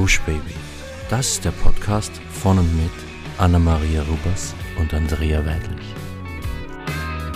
[0.00, 0.54] Gush Baby.
[1.10, 2.90] Das ist der Podcast von und mit
[3.36, 5.86] Anna-Maria Rubers und Andrea Weidlich.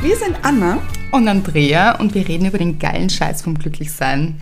[0.01, 0.81] Wir sind Anna
[1.13, 4.41] und Andrea und wir reden über den geilen Scheiß vom Glücklichsein.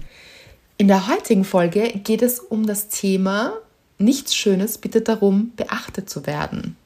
[0.79, 3.55] In der heutigen Folge geht es um das Thema
[3.99, 6.77] Nichts Schönes bittet darum, beachtet zu werden.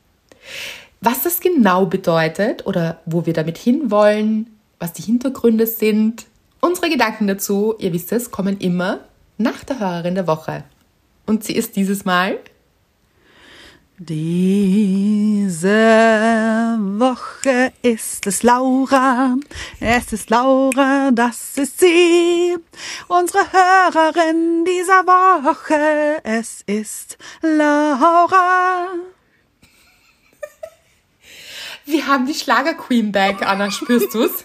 [1.02, 6.24] Was das genau bedeutet oder wo wir damit hinwollen, was die Hintergründe sind,
[6.62, 9.00] unsere Gedanken dazu, ihr wisst es, kommen immer
[9.36, 10.64] nach der Hörerin der Woche.
[11.26, 12.38] Und sie ist dieses Mal
[13.98, 15.68] diese
[16.98, 19.36] Woche ist es Laura,
[19.80, 22.58] es ist Laura, das ist sie,
[23.08, 28.88] unsere Hörerin dieser Woche, es ist Laura.
[31.86, 34.44] Wir haben die Schlager-Queen back, Anna, spürst du's?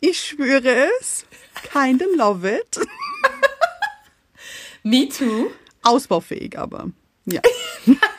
[0.00, 1.24] Ich spüre es.
[1.72, 2.80] Kind of love it.
[4.82, 5.52] Me too.
[5.86, 6.90] Ausbaufähig aber,
[7.26, 7.40] ja.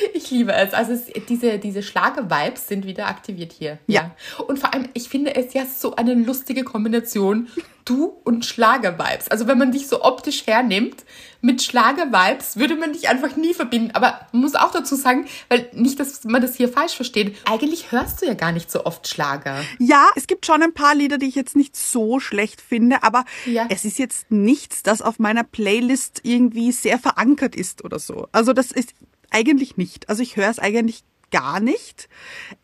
[0.14, 0.74] Ich liebe es.
[0.74, 3.78] Also es, diese, diese Schlager-Vibes sind wieder aktiviert hier.
[3.86, 4.02] Ja.
[4.02, 4.44] ja.
[4.46, 7.48] Und vor allem, ich finde es ja so eine lustige Kombination.
[7.84, 9.28] Du und Schlager-Vibes.
[9.30, 11.04] Also wenn man dich so optisch hernimmt,
[11.40, 13.90] mit Schlager-Vibes würde man dich einfach nie verbinden.
[13.94, 17.36] Aber man muss auch dazu sagen, weil nicht, dass man das hier falsch versteht.
[17.46, 19.56] Eigentlich hörst du ja gar nicht so oft Schlager.
[19.78, 23.24] Ja, es gibt schon ein paar Lieder, die ich jetzt nicht so schlecht finde, aber
[23.46, 23.66] ja.
[23.70, 28.28] es ist jetzt nichts, das auf meiner Playlist irgendwie sehr verankert ist oder so.
[28.32, 28.94] Also das ist
[29.30, 30.08] eigentlich nicht.
[30.08, 32.08] Also ich höre es eigentlich gar nicht.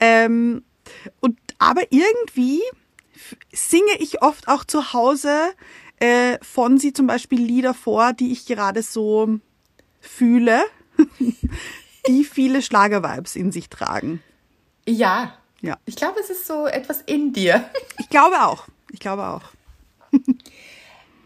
[0.01, 0.65] Ähm,
[1.21, 2.61] und aber irgendwie
[3.53, 5.53] singe ich oft auch zu Hause
[5.99, 9.39] äh, von sie zum Beispiel Lieder vor, die ich gerade so
[10.01, 10.63] fühle,
[12.09, 14.23] die viele Schlagervibes in sich tragen.
[14.87, 15.39] Ja.
[15.63, 15.79] Ja.
[15.87, 17.69] Ich glaube, es ist so etwas in dir.
[17.99, 18.69] ich glaube auch.
[18.93, 19.43] Ich glaube auch.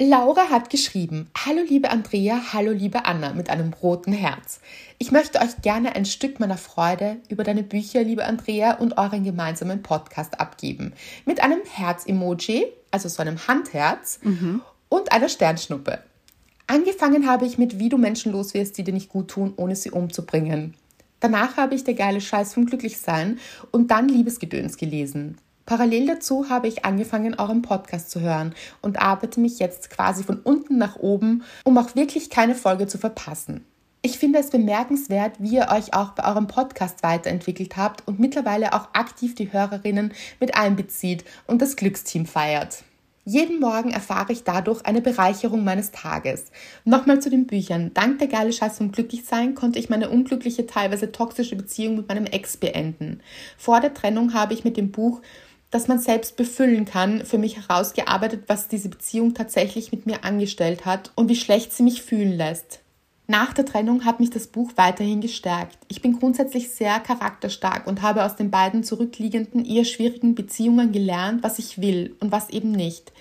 [0.03, 4.61] Laura hat geschrieben, Hallo liebe Andrea, hallo liebe Anna mit einem roten Herz.
[4.97, 9.25] Ich möchte euch gerne ein Stück meiner Freude über deine Bücher, liebe Andrea, und euren
[9.25, 10.95] gemeinsamen Podcast abgeben.
[11.27, 14.63] Mit einem Herz-Emoji, also so einem Handherz, mhm.
[14.89, 15.99] und einer Sternschnuppe.
[16.67, 19.91] Angefangen habe ich mit Wie du Menschen loswirst, die dir nicht gut tun, ohne sie
[19.91, 20.77] umzubringen.
[21.21, 23.39] Danach habe ich Der geile Scheiß vom Glücklichsein
[23.71, 25.37] und dann Liebesgedöns gelesen.
[25.71, 30.41] Parallel dazu habe ich angefangen, euren Podcast zu hören und arbeite mich jetzt quasi von
[30.41, 33.65] unten nach oben, um auch wirklich keine Folge zu verpassen.
[34.03, 38.73] Ich finde es bemerkenswert, wie ihr euch auch bei eurem Podcast weiterentwickelt habt und mittlerweile
[38.73, 42.83] auch aktiv die Hörerinnen mit einbezieht und das Glücksteam feiert.
[43.25, 46.47] Jeden Morgen erfahre ich dadurch eine Bereicherung meines Tages.
[46.85, 47.95] Nochmal zu den Büchern.
[47.95, 52.27] Dank der geile Scheiß vom Glücklichsein konnte ich meine unglückliche, teilweise toxische Beziehung mit meinem
[52.27, 53.21] Ex beenden.
[53.57, 55.21] Vor der Trennung habe ich mit dem Buch
[55.71, 60.85] das man selbst befüllen kann, für mich herausgearbeitet, was diese Beziehung tatsächlich mit mir angestellt
[60.85, 62.81] hat und wie schlecht sie mich fühlen lässt.
[63.29, 65.79] Nach der Trennung hat mich das Buch weiterhin gestärkt.
[65.87, 71.45] Ich bin grundsätzlich sehr charakterstark und habe aus den beiden zurückliegenden, eher schwierigen Beziehungen gelernt,
[71.45, 73.13] was ich will und was eben nicht.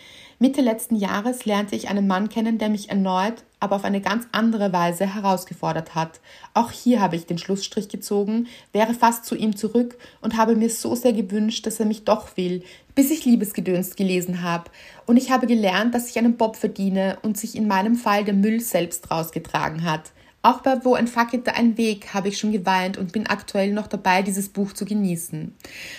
[0.42, 4.26] Mitte letzten Jahres lernte ich einen Mann kennen, der mich erneut, aber auf eine ganz
[4.32, 6.22] andere Weise herausgefordert hat.
[6.54, 10.70] Auch hier habe ich den Schlussstrich gezogen, wäre fast zu ihm zurück und habe mir
[10.70, 12.64] so sehr gewünscht, dass er mich doch will,
[12.96, 14.72] bis ich Liebesgedöns gelesen habe.
[15.06, 18.34] Und ich habe gelernt, dass ich einen Bob verdiene und sich in meinem Fall der
[18.34, 20.14] Müll selbst rausgetragen hat.
[20.42, 24.22] Auch bei Wo entfackelte ein Weg habe ich schon geweint und bin aktuell noch dabei,
[24.22, 25.54] dieses Buch zu genießen.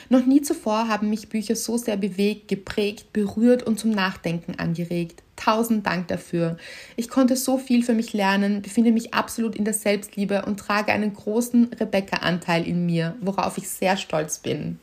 [0.09, 5.23] Noch nie zuvor haben mich Bücher so sehr bewegt, geprägt, berührt und zum Nachdenken angeregt.
[5.37, 6.57] Tausend Dank dafür.
[6.97, 10.93] Ich konnte so viel für mich lernen, befinde mich absolut in der Selbstliebe und trage
[10.93, 14.79] einen großen Rebecca-Anteil in mir, worauf ich sehr stolz bin.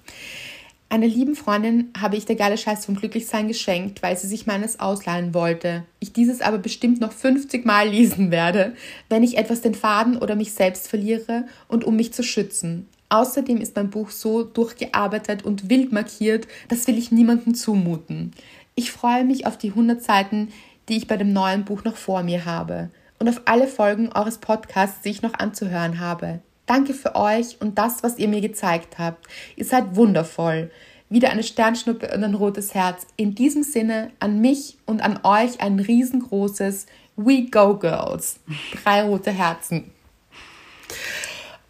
[0.90, 4.80] Einer lieben Freundin habe ich der geile Scheiß vom Glücklichsein geschenkt, weil sie sich meines
[4.80, 5.84] ausleihen wollte.
[6.00, 8.74] Ich dieses aber bestimmt noch 50 Mal lesen werde,
[9.10, 12.88] wenn ich etwas den Faden oder mich selbst verliere und um mich zu schützen.
[13.10, 18.32] Außerdem ist mein Buch so durchgearbeitet und wild markiert, das will ich niemandem zumuten.
[18.76, 20.54] Ich freue mich auf die 100 Seiten,
[20.88, 24.38] die ich bei dem neuen Buch noch vor mir habe und auf alle Folgen eures
[24.38, 26.40] Podcasts, die ich noch anzuhören habe.
[26.68, 29.26] Danke für euch und das, was ihr mir gezeigt habt.
[29.56, 30.70] Ihr seid wundervoll.
[31.10, 33.08] Wieder eine Sternschnuppe und ein rotes Herz.
[33.16, 36.86] In diesem Sinne an mich und an euch ein riesengroßes
[37.16, 38.42] We Go Girls.
[38.84, 39.92] Drei rote Herzen.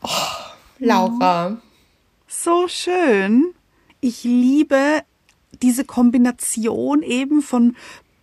[0.01, 0.09] Oh,
[0.79, 1.61] Laura.
[2.27, 3.53] So schön.
[4.01, 5.03] Ich liebe
[5.61, 7.75] diese Kombination eben von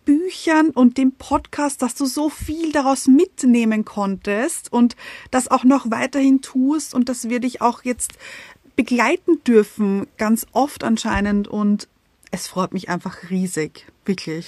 [0.05, 4.95] Büchern und dem Podcast, dass du so viel daraus mitnehmen konntest und
[5.31, 8.13] das auch noch weiterhin tust und das wir dich auch jetzt
[8.75, 11.87] begleiten dürfen, ganz oft anscheinend und
[12.31, 14.47] es freut mich einfach riesig, wirklich.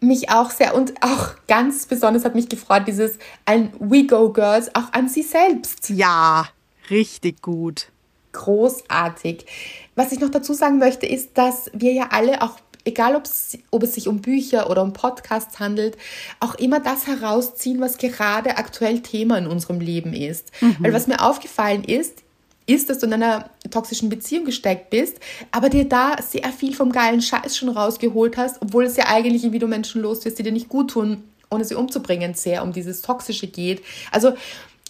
[0.00, 4.74] Mich auch sehr und auch ganz besonders hat mich gefreut, dieses ein We Go Girls
[4.74, 5.88] auch an sie selbst.
[5.90, 6.48] Ja,
[6.90, 7.88] richtig gut.
[8.32, 9.46] Großartig.
[9.94, 13.94] Was ich noch dazu sagen möchte, ist, dass wir ja alle auch egal ob es,
[13.94, 15.96] sich um Bücher oder um Podcasts handelt,
[16.40, 20.50] auch immer das herausziehen, was gerade aktuell Thema in unserem Leben ist.
[20.60, 20.76] Mhm.
[20.80, 22.22] Weil was mir aufgefallen ist,
[22.66, 25.18] ist, dass du in einer toxischen Beziehung gesteckt bist,
[25.50, 29.50] aber dir da sehr viel vom geilen Scheiß schon rausgeholt hast, obwohl es ja eigentlich,
[29.52, 33.02] wie du Menschen loswirst, die dir nicht gut tun, ohne sie umzubringen, sehr um dieses
[33.02, 33.82] Toxische geht.
[34.10, 34.32] Also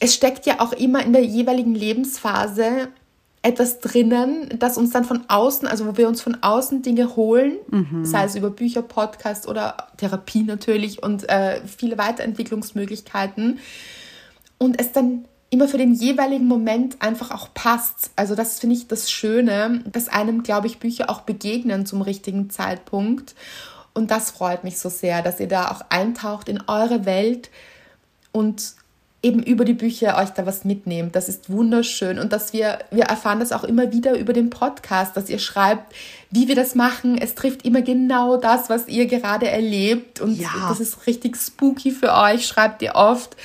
[0.00, 2.88] es steckt ja auch immer in der jeweiligen Lebensphase
[3.44, 7.58] etwas drinnen, das uns dann von außen, also wo wir uns von außen Dinge holen,
[7.70, 8.05] mhm.
[8.05, 13.58] sei es über Bücher, Podcasts oder Therapie natürlich und äh, viele Weiterentwicklungsmöglichkeiten
[14.56, 18.12] und es dann immer für den jeweiligen Moment einfach auch passt.
[18.17, 22.49] Also das finde ich das Schöne, dass einem, glaube ich, Bücher auch begegnen zum richtigen
[22.49, 23.35] Zeitpunkt.
[23.93, 27.50] Und das freut mich so sehr, dass ihr da auch eintaucht in eure Welt
[28.32, 28.75] und
[29.25, 31.17] eben über die Bücher euch da was mitnehmt.
[31.17, 35.17] Das ist wunderschön und dass wir, wir erfahren das auch immer wieder über den Podcast,
[35.17, 35.94] dass ihr schreibt,
[36.31, 37.17] wie wir das machen.
[37.17, 40.50] Es trifft immer genau das, was ihr gerade erlebt und ja.
[40.69, 43.37] das ist richtig spooky für euch, schreibt ihr oft.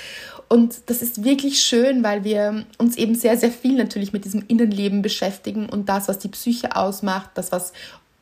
[0.50, 4.44] Und das ist wirklich schön, weil wir uns eben sehr, sehr viel natürlich mit diesem
[4.48, 7.72] Innenleben beschäftigen und das, was die Psyche ausmacht, das, was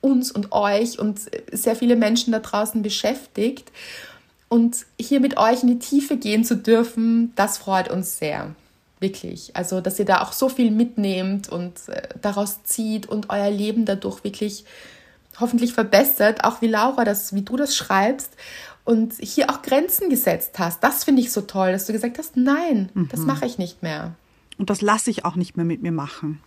[0.02, 1.20] uns und euch und
[1.52, 3.72] sehr viele Menschen da draußen beschäftigt.
[4.50, 8.56] Und hier mit euch in die Tiefe gehen zu dürfen, das freut uns sehr.
[9.00, 9.56] Wirklich.
[9.56, 13.86] Also, dass ihr da auch so viel mitnehmt und äh, daraus zieht und euer Leben
[13.86, 14.66] dadurch wirklich
[15.40, 18.32] hoffentlich verbessert, auch wie Laura das, wie du das schreibst
[18.86, 20.84] und hier auch Grenzen gesetzt hast.
[20.84, 23.10] Das finde ich so toll, dass du gesagt hast, nein, mhm.
[23.10, 24.16] das mache ich nicht mehr.
[24.58, 26.42] Und das lasse ich auch nicht mehr mit mir machen.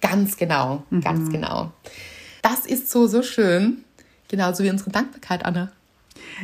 [0.00, 1.00] Ganz genau, mhm.
[1.00, 1.72] ganz genau.
[2.42, 3.84] Das ist so, so schön.
[4.28, 5.70] Genauso wie unsere Dankbarkeit, Anna.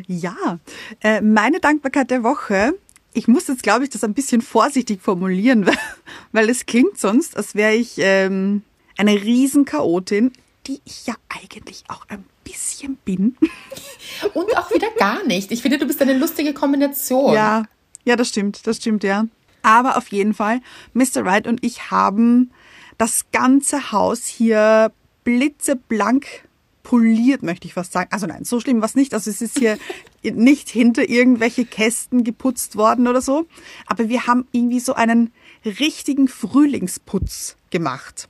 [0.06, 0.58] Ja,
[1.02, 2.74] äh, meine Dankbarkeit der Woche.
[3.12, 5.68] Ich muss jetzt, glaube ich, das ein bisschen vorsichtig formulieren,
[6.32, 8.62] weil es klingt sonst, als wäre ich ähm,
[8.96, 10.32] eine Riesenchaotin,
[10.66, 13.36] die ich ja eigentlich auch ein bisschen bin.
[14.34, 15.50] Und auch wieder gar nicht.
[15.50, 17.34] Ich finde, du bist eine lustige Kombination.
[17.34, 17.64] Ja,
[18.04, 19.26] ja, das stimmt, das stimmt, ja.
[19.62, 20.60] Aber auf jeden Fall,
[20.94, 21.24] Mr.
[21.24, 22.50] Wright und ich haben
[22.96, 24.92] das ganze Haus hier
[25.24, 26.47] blitzeblank
[26.82, 28.08] poliert, möchte ich fast sagen.
[28.12, 29.14] Also nein, so schlimm war es nicht.
[29.14, 29.78] Also es ist hier
[30.22, 33.46] nicht hinter irgendwelche Kästen geputzt worden oder so.
[33.86, 35.32] Aber wir haben irgendwie so einen
[35.64, 38.28] richtigen Frühlingsputz gemacht.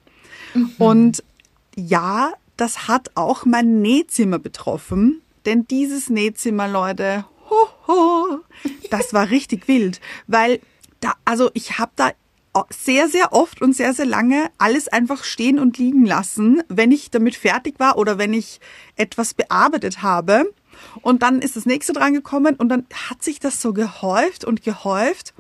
[0.55, 0.71] Mhm.
[0.79, 1.25] Und
[1.77, 5.23] ja, das hat auch mein Nähzimmer betroffen.
[5.47, 8.41] Denn dieses Nähzimmer, Leute, ho, ho,
[8.91, 10.01] das war richtig wild.
[10.27, 10.61] Weil
[11.01, 12.11] da, also ich habe da
[12.71, 17.11] sehr, sehr oft und sehr, sehr lange alles einfach stehen und liegen lassen, wenn ich
[17.11, 18.61] damit fertig war oder wenn ich
[18.97, 20.53] etwas bearbeitet habe.
[21.03, 24.63] Und dann ist das nächste dran gekommen und dann hat sich das so gehäuft und
[24.63, 25.35] gehäuft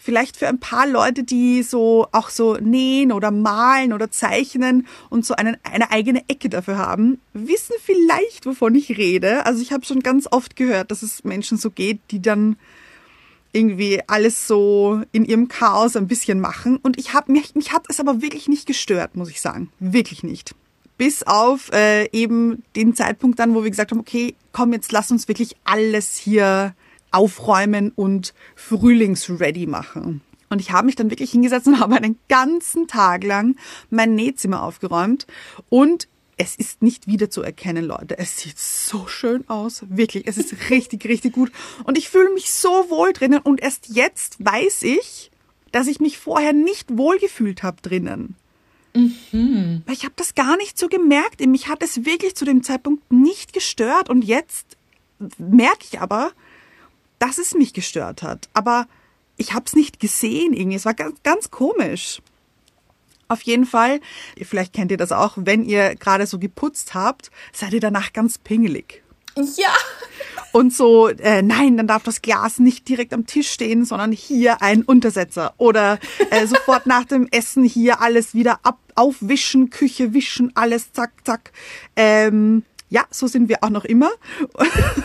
[0.00, 5.26] vielleicht für ein paar Leute, die so auch so nähen oder malen oder zeichnen und
[5.26, 9.44] so einen, eine eigene Ecke dafür haben, wissen vielleicht, wovon ich rede.
[9.44, 12.56] Also ich habe schon ganz oft gehört, dass es Menschen so geht, die dann
[13.52, 16.78] irgendwie alles so in ihrem Chaos ein bisschen machen.
[16.82, 19.70] Und ich habe mich, mich hat es aber wirklich nicht gestört, muss ich sagen.
[19.78, 20.54] Wirklich nicht.
[20.98, 25.10] Bis auf äh, eben den Zeitpunkt dann, wo wir gesagt haben, okay, komm, jetzt lass
[25.10, 26.74] uns wirklich alles hier
[27.10, 30.20] aufräumen und frühlingsready machen.
[30.50, 33.56] Und ich habe mich dann wirklich hingesetzt und habe einen ganzen Tag lang
[33.88, 35.26] mein Nähzimmer aufgeräumt
[35.68, 36.08] und
[36.40, 38.16] es ist nicht wieder zu erkennen, Leute.
[38.16, 39.84] Es sieht so schön aus.
[39.90, 40.26] Wirklich.
[40.26, 41.52] Es ist richtig, richtig gut.
[41.84, 43.40] Und ich fühle mich so wohl drinnen.
[43.40, 45.30] Und erst jetzt weiß ich,
[45.70, 48.36] dass ich mich vorher nicht wohl gefühlt habe drinnen.
[48.94, 49.82] Mhm.
[49.84, 51.46] Weil ich habe das gar nicht so gemerkt.
[51.46, 54.08] Mich hat es wirklich zu dem Zeitpunkt nicht gestört.
[54.08, 54.78] Und jetzt
[55.36, 56.32] merke ich aber,
[57.18, 58.48] dass es mich gestört hat.
[58.54, 58.88] Aber
[59.36, 60.78] ich habe es nicht gesehen irgendwie.
[60.78, 62.22] Es war ganz, ganz komisch.
[63.30, 64.00] Auf jeden Fall,
[64.42, 68.38] vielleicht kennt ihr das auch, wenn ihr gerade so geputzt habt, seid ihr danach ganz
[68.38, 69.04] pingelig.
[69.56, 69.72] Ja.
[70.50, 74.62] Und so, äh, nein, dann darf das Glas nicht direkt am Tisch stehen, sondern hier
[74.62, 75.54] ein Untersetzer.
[75.58, 81.12] Oder äh, sofort nach dem Essen hier alles wieder ab, aufwischen, Küche wischen, alles zack,
[81.24, 81.52] zack.
[81.94, 84.10] Ähm, ja, so sind wir auch noch immer.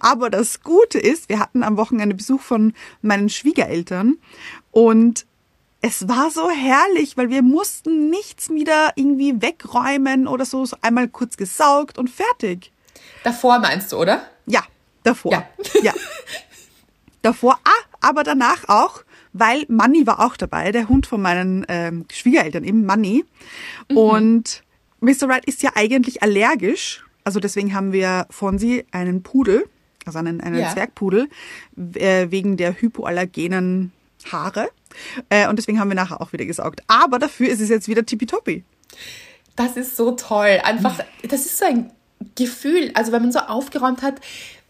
[0.00, 4.18] Aber das Gute ist, wir hatten am Wochenende Besuch von meinen Schwiegereltern
[4.72, 5.24] und
[5.80, 11.08] es war so herrlich, weil wir mussten nichts wieder irgendwie wegräumen oder so, so einmal
[11.08, 12.72] kurz gesaugt und fertig.
[13.22, 14.22] Davor meinst du, oder?
[14.46, 14.62] Ja,
[15.04, 15.32] davor.
[15.32, 15.48] Ja.
[15.82, 15.94] ja.
[17.22, 22.06] Davor, ah, aber danach auch, weil Manny war auch dabei, der Hund von meinen ähm,
[22.12, 23.24] Schwiegereltern, eben Manny.
[23.88, 23.96] Mhm.
[23.96, 24.62] Und
[25.00, 25.28] Mr.
[25.28, 29.68] Wright ist ja eigentlich allergisch Also deswegen haben wir von sie einen Pudel,
[30.04, 30.72] also einen, einen ja.
[30.72, 31.28] Zwergpudel,
[31.94, 33.92] äh, wegen der hypoallergenen
[34.32, 34.70] Haare.
[35.28, 36.82] Äh, und deswegen haben wir nachher auch wieder gesaugt.
[36.86, 38.64] Aber dafür ist es jetzt wieder tippitoppi.
[39.56, 40.60] Das ist so toll.
[40.62, 41.90] Einfach, das ist so ein
[42.36, 44.20] Gefühl, also wenn man so aufgeräumt hat,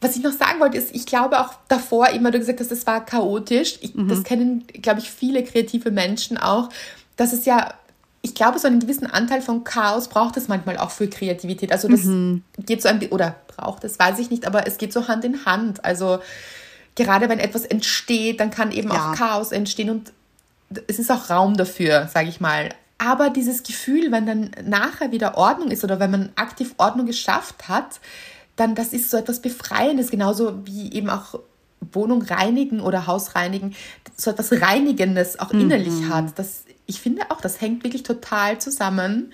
[0.00, 2.86] was ich noch sagen wollte, ist, ich glaube auch davor, immer du gesagt hast, das
[2.86, 3.78] war chaotisch.
[3.80, 4.08] Ich, mhm.
[4.08, 6.68] Das kennen, glaube ich, viele kreative Menschen auch,
[7.16, 7.74] dass es ja,
[8.22, 11.72] ich glaube, so einen gewissen Anteil von Chaos braucht es manchmal auch für Kreativität.
[11.72, 12.42] Also das mhm.
[12.64, 15.44] geht so ein oder braucht es, weiß ich nicht, aber es geht so Hand in
[15.44, 15.84] Hand.
[15.84, 16.20] Also
[16.98, 19.12] gerade wenn etwas entsteht, dann kann eben ja.
[19.12, 20.12] auch Chaos entstehen und
[20.86, 22.68] es ist auch Raum dafür, sage ich mal.
[22.98, 27.68] Aber dieses Gefühl, wenn dann nachher wieder Ordnung ist oder wenn man aktiv Ordnung geschafft
[27.68, 28.00] hat,
[28.56, 31.38] dann das ist so etwas Befreiendes, genauso wie eben auch
[31.92, 33.74] Wohnung reinigen oder Haus reinigen,
[34.16, 36.08] so etwas Reinigendes auch innerlich mhm.
[36.12, 36.38] hat.
[36.38, 39.32] Das, ich finde auch, das hängt wirklich total zusammen,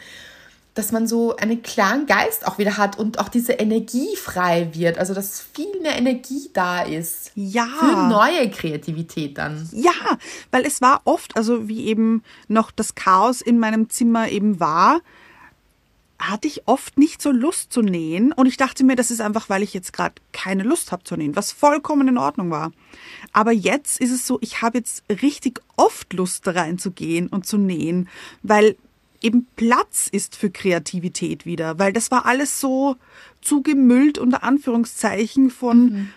[0.75, 4.99] dass man so einen klaren Geist auch wieder hat und auch diese Energie frei wird.
[4.99, 7.31] Also, dass viel mehr Energie da ist.
[7.37, 7.67] Ja.
[7.67, 9.69] Für neue Kreativität dann.
[9.73, 9.93] Ja,
[10.51, 15.01] weil es war oft, also wie eben noch das Chaos in meinem Zimmer eben war,
[16.19, 19.49] hatte ich oft nicht so Lust zu nähen und ich dachte mir, das ist einfach,
[19.49, 22.73] weil ich jetzt gerade keine Lust habe zu nähen, was vollkommen in Ordnung war.
[23.33, 28.09] Aber jetzt ist es so, ich habe jetzt richtig oft Lust reinzugehen und zu nähen,
[28.43, 28.77] weil
[29.25, 32.97] eben Platz ist für Kreativität wieder, weil das war alles so
[33.41, 36.09] zugemüllt unter Anführungszeichen von mhm.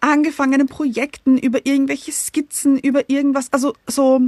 [0.00, 4.20] angefangenen Projekten über irgendwelche Skizzen, über irgendwas, also so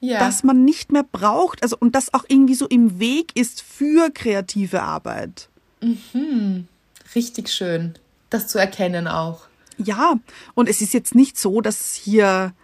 [0.00, 0.18] ja.
[0.20, 4.10] das man nicht mehr braucht, also und das auch irgendwie so im Weg ist für
[4.10, 5.48] kreative Arbeit.
[5.80, 6.68] Mhm.
[7.14, 7.94] Richtig schön,
[8.30, 9.46] das zu erkennen auch.
[9.78, 10.18] Ja,
[10.54, 12.54] und es ist jetzt nicht so, dass hier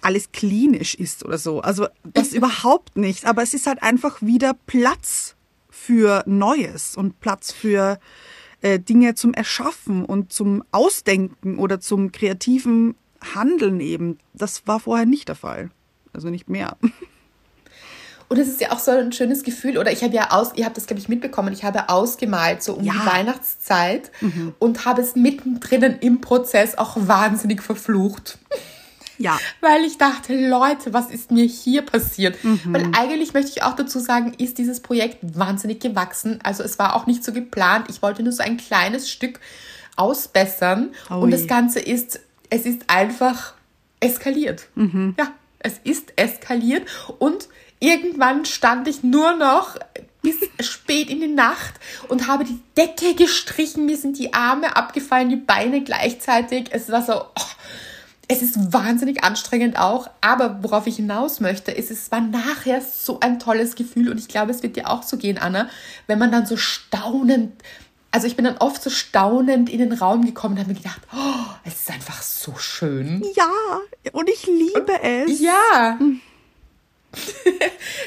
[0.00, 1.60] alles klinisch ist oder so.
[1.60, 3.26] Also das überhaupt nicht.
[3.26, 5.36] Aber es ist halt einfach wieder Platz
[5.68, 7.98] für Neues und Platz für
[8.60, 12.94] äh, Dinge zum Erschaffen und zum Ausdenken oder zum kreativen
[13.34, 14.18] Handeln eben.
[14.34, 15.70] Das war vorher nicht der Fall
[16.12, 16.76] also nicht mehr.
[18.28, 20.64] Und es ist ja auch so ein schönes Gefühl, oder ich habe ja aus, ihr
[20.64, 22.92] habt das, glaube ich, mitbekommen, ich habe ausgemalt, so um ja.
[22.92, 24.54] die Weihnachtszeit mhm.
[24.60, 28.38] und habe es mittendrin im Prozess auch wahnsinnig verflucht.
[29.20, 29.38] Ja.
[29.60, 32.42] Weil ich dachte, Leute, was ist mir hier passiert?
[32.42, 32.60] Mhm.
[32.64, 36.40] Weil eigentlich möchte ich auch dazu sagen, ist dieses Projekt wahnsinnig gewachsen.
[36.42, 37.86] Also es war auch nicht so geplant.
[37.90, 39.38] Ich wollte nur so ein kleines Stück
[39.96, 40.88] ausbessern.
[41.10, 43.52] Oh und das Ganze ist, es ist einfach
[44.00, 44.68] eskaliert.
[44.74, 45.14] Mhm.
[45.18, 47.48] Ja, es ist eskaliert und
[47.78, 49.76] irgendwann stand ich nur noch
[50.22, 50.36] bis
[50.66, 51.74] spät in die Nacht
[52.08, 53.84] und habe die Decke gestrichen.
[53.84, 56.68] Mir sind die Arme abgefallen, die Beine gleichzeitig.
[56.70, 57.50] Es war so, oh,
[58.30, 60.08] es ist wahnsinnig anstrengend auch.
[60.20, 64.28] Aber worauf ich hinaus möchte, ist, es war nachher so ein tolles Gefühl und ich
[64.28, 65.68] glaube, es wird dir auch so gehen, Anna,
[66.06, 67.52] wenn man dann so staunend
[68.12, 71.00] also ich bin dann oft so staunend in den Raum gekommen und habe mir gedacht,
[71.14, 73.24] oh, es ist einfach so schön.
[73.36, 73.46] Ja,
[74.10, 75.40] und ich liebe und, es.
[75.40, 75.96] Ja.
[75.96, 76.20] Hm.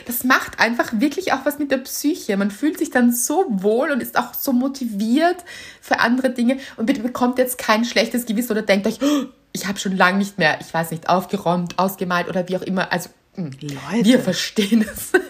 [0.06, 2.38] Das macht einfach wirklich auch was mit der Psyche.
[2.38, 5.38] Man fühlt sich dann so wohl und ist auch so motiviert
[5.82, 9.68] für andere Dinge und bitte bekommt jetzt kein schlechtes Gewissen oder denkt euch, oh, ich
[9.68, 12.92] habe schon lange nicht mehr, ich weiß nicht, aufgeräumt, ausgemalt oder wie auch immer.
[12.92, 14.06] Also hm, Leute.
[14.06, 15.12] wir verstehen es.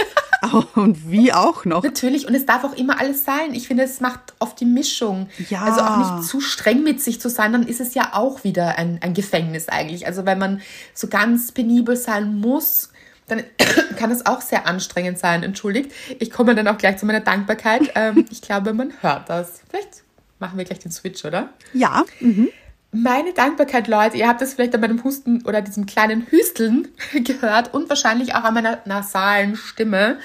[0.75, 1.83] Und wie auch noch.
[1.83, 3.53] Natürlich, und es darf auch immer alles sein.
[3.53, 5.29] Ich finde, es macht oft die Mischung.
[5.49, 5.61] Ja.
[5.61, 8.77] Also auch nicht zu streng mit sich zu sein, dann ist es ja auch wieder
[8.77, 10.05] ein, ein Gefängnis eigentlich.
[10.05, 10.61] Also wenn man
[10.93, 12.89] so ganz penibel sein muss,
[13.27, 13.43] dann
[13.97, 15.43] kann es auch sehr anstrengend sein.
[15.43, 15.91] Entschuldigt.
[16.19, 17.81] Ich komme dann auch gleich zu meiner Dankbarkeit.
[17.95, 19.61] Ähm, ich glaube, man hört das.
[19.69, 20.03] Vielleicht
[20.39, 21.49] machen wir gleich den Switch, oder?
[21.73, 22.03] Ja.
[22.19, 22.49] Mhm.
[22.91, 27.73] Meine Dankbarkeit, Leute, ihr habt das vielleicht an meinem Husten oder diesem kleinen Hüsteln gehört
[27.73, 30.19] und wahrscheinlich auch an meiner nasalen Stimme.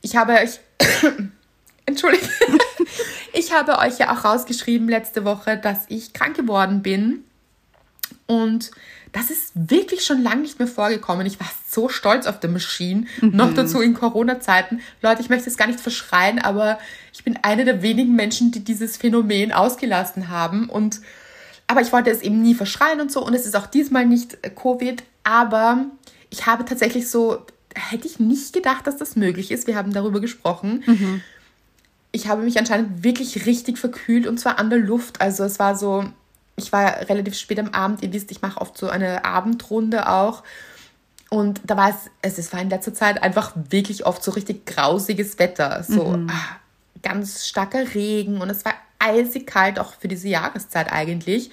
[0.00, 0.60] Ich habe euch,
[1.86, 2.28] entschuldigt,
[3.32, 7.24] ich habe euch ja auch rausgeschrieben letzte Woche, dass ich krank geworden bin.
[8.26, 8.70] Und
[9.14, 11.24] das ist wirklich schon lange nicht mehr vorgekommen.
[11.24, 13.06] Ich war so stolz auf der Maschine.
[13.20, 13.30] Mhm.
[13.30, 14.80] Noch dazu in Corona-Zeiten.
[15.02, 16.80] Leute, ich möchte es gar nicht verschreien, aber
[17.12, 20.68] ich bin eine der wenigen Menschen, die dieses Phänomen ausgelassen haben.
[20.68, 21.00] Und
[21.68, 23.24] aber ich wollte es eben nie verschreien und so.
[23.24, 25.04] Und es ist auch diesmal nicht äh, Covid.
[25.22, 25.86] Aber
[26.30, 29.68] ich habe tatsächlich so, hätte ich nicht gedacht, dass das möglich ist.
[29.68, 30.82] Wir haben darüber gesprochen.
[30.86, 31.22] Mhm.
[32.10, 35.20] Ich habe mich anscheinend wirklich richtig verkühlt und zwar an der Luft.
[35.20, 36.04] Also es war so,
[36.56, 38.02] ich war relativ spät am Abend.
[38.02, 40.42] Ihr wisst, ich mache oft so eine Abendrunde auch.
[41.30, 41.90] Und da war
[42.22, 45.82] es, es war in letzter Zeit einfach wirklich oft so richtig grausiges Wetter.
[45.82, 46.30] So mhm.
[46.30, 46.56] ah,
[47.02, 51.50] ganz starker Regen und es war eisig kalt, auch für diese Jahreszeit eigentlich.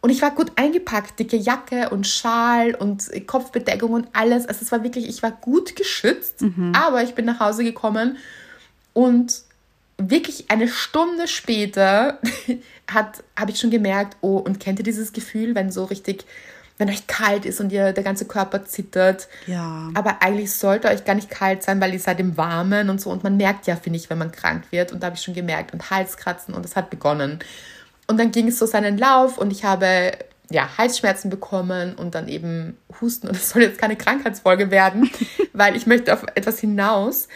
[0.00, 4.46] Und ich war gut eingepackt, dicke Jacke und Schal und Kopfbedeckung und alles.
[4.46, 6.72] Also es war wirklich, ich war gut geschützt, mhm.
[6.74, 8.18] aber ich bin nach Hause gekommen
[8.92, 9.42] und
[9.98, 12.18] wirklich eine Stunde später
[12.92, 16.24] habe ich schon gemerkt, oh, und kennt ihr dieses Gefühl, wenn so richtig,
[16.78, 19.28] wenn euch kalt ist und ihr der ganze Körper zittert.
[19.46, 19.90] Ja.
[19.94, 23.10] Aber eigentlich sollte euch gar nicht kalt sein, weil ihr seid im Warmen und so.
[23.10, 24.92] Und man merkt ja, finde ich, wenn man krank wird.
[24.92, 25.72] Und da habe ich schon gemerkt.
[25.72, 27.38] Und Halskratzen und es hat begonnen.
[28.06, 30.12] Und dann ging es so seinen Lauf und ich habe
[30.50, 33.28] ja, Halsschmerzen bekommen und dann eben Husten.
[33.28, 35.10] Und es soll jetzt keine Krankheitsfolge werden,
[35.52, 37.28] weil ich möchte auf etwas hinaus.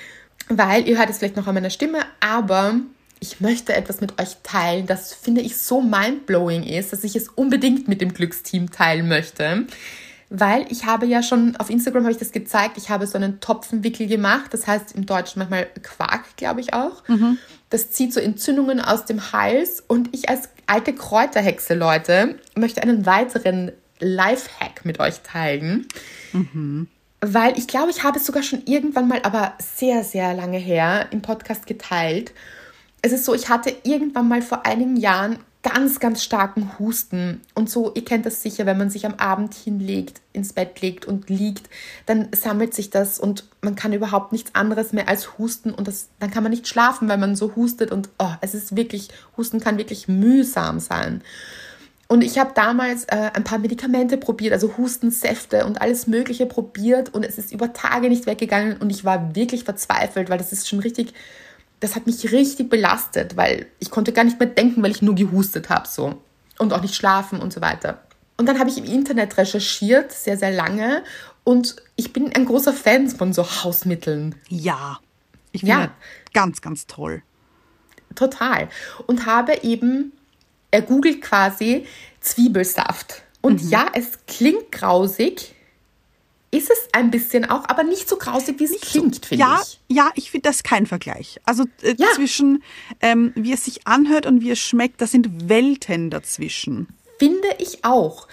[0.49, 2.75] Weil ihr hört es vielleicht noch an meiner Stimme, aber
[3.21, 7.29] ich möchte etwas mit euch teilen, das finde ich so mindblowing ist, dass ich es
[7.29, 9.67] unbedingt mit dem Glücksteam teilen möchte.
[10.31, 13.41] Weil ich habe ja schon auf Instagram habe ich das gezeigt, ich habe so einen
[13.41, 17.07] Topfenwickel gemacht, das heißt im Deutschen manchmal Quark, glaube ich auch.
[17.09, 17.39] Mhm.
[17.71, 23.07] Das zieht so Entzündungen aus dem Hals und ich als alte Kräuterhexe, Leute, möchte einen
[23.07, 25.87] weiteren Lifehack mit euch teilen.
[26.33, 26.89] Mhm.
[27.21, 31.07] Weil ich glaube, ich habe es sogar schon irgendwann mal, aber sehr, sehr lange her
[31.11, 32.33] im Podcast geteilt
[33.03, 37.41] es ist so, ich hatte irgendwann mal vor einigen Jahren ganz, ganz starken Husten.
[37.55, 41.05] Und so, ihr kennt das sicher, wenn man sich am Abend hinlegt, ins Bett legt
[41.05, 41.69] und liegt,
[42.07, 46.09] dann sammelt sich das und man kann überhaupt nichts anderes mehr als husten und das,
[46.21, 49.61] dann kann man nicht schlafen, weil man so hustet und oh, es ist wirklich, Husten
[49.61, 51.23] kann wirklich mühsam sein.
[52.11, 57.13] Und ich habe damals äh, ein paar Medikamente probiert, also Hustensäfte und alles Mögliche probiert
[57.15, 60.69] und es ist über Tage nicht weggegangen und ich war wirklich verzweifelt, weil das ist
[60.69, 61.13] schon richtig
[61.81, 65.15] das hat mich richtig belastet, weil ich konnte gar nicht mehr denken, weil ich nur
[65.15, 66.21] gehustet habe so
[66.59, 68.03] und auch nicht schlafen und so weiter.
[68.37, 71.03] Und dann habe ich im Internet recherchiert, sehr, sehr lange.
[71.45, 74.35] Und ich bin ein großer Fan von so Hausmitteln.
[74.49, 74.99] Ja,
[75.53, 75.91] ich finde ja.
[76.35, 77.23] ganz, ganz toll.
[78.15, 78.69] Total.
[79.07, 80.13] Und habe eben
[80.71, 81.87] ergoogelt quasi
[82.21, 83.23] Zwiebelsaft.
[83.41, 83.71] Und mhm.
[83.71, 85.55] ja, es klingt grausig,
[86.51, 89.29] ist es ein bisschen auch, aber nicht so grausig, wie es nicht klingt, so.
[89.29, 89.81] finde ja, ich.
[89.89, 91.41] Ja, ich finde das kein Vergleich.
[91.45, 92.07] Also äh, ja.
[92.15, 92.63] zwischen,
[93.01, 96.89] ähm, wie es sich anhört und wie es schmeckt, das sind Welten dazwischen.
[97.19, 98.29] Finde ich auch.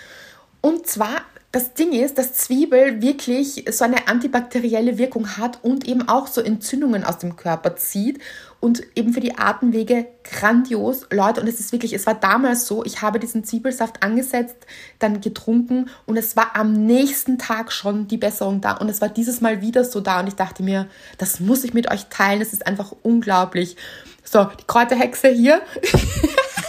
[0.62, 1.22] Und zwar
[1.56, 6.42] das Ding ist, dass Zwiebel wirklich so eine antibakterielle Wirkung hat und eben auch so
[6.42, 8.20] Entzündungen aus dem Körper zieht
[8.60, 11.08] und eben für die Atemwege grandios.
[11.12, 14.58] Leute, und es ist wirklich, es war damals so, ich habe diesen Zwiebelsaft angesetzt,
[15.00, 19.08] dann getrunken und es war am nächsten Tag schon die Besserung da und es war
[19.08, 20.90] dieses Mal wieder so da und ich dachte mir,
[21.20, 23.78] das muss ich mit euch teilen, es ist einfach unglaublich.
[24.26, 25.62] So, die Kräuterhexe hier.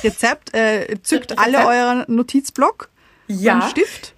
[0.04, 1.40] Rezept, äh, zückt Rezept.
[1.40, 2.88] alle euren Notizblock.
[3.26, 3.68] Ja.
[3.68, 4.14] Stift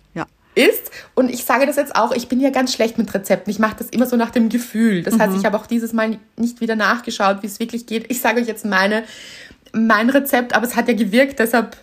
[0.58, 0.90] ist.
[1.14, 3.50] Und ich sage das jetzt auch, ich bin ja ganz schlecht mit Rezepten.
[3.50, 5.02] Ich mache das immer so nach dem Gefühl.
[5.02, 5.22] Das mhm.
[5.22, 8.10] heißt, ich habe auch dieses Mal nicht wieder nachgeschaut, wie es wirklich geht.
[8.10, 9.04] Ich sage euch jetzt meine,
[9.72, 11.76] mein Rezept, aber es hat ja gewirkt, deshalb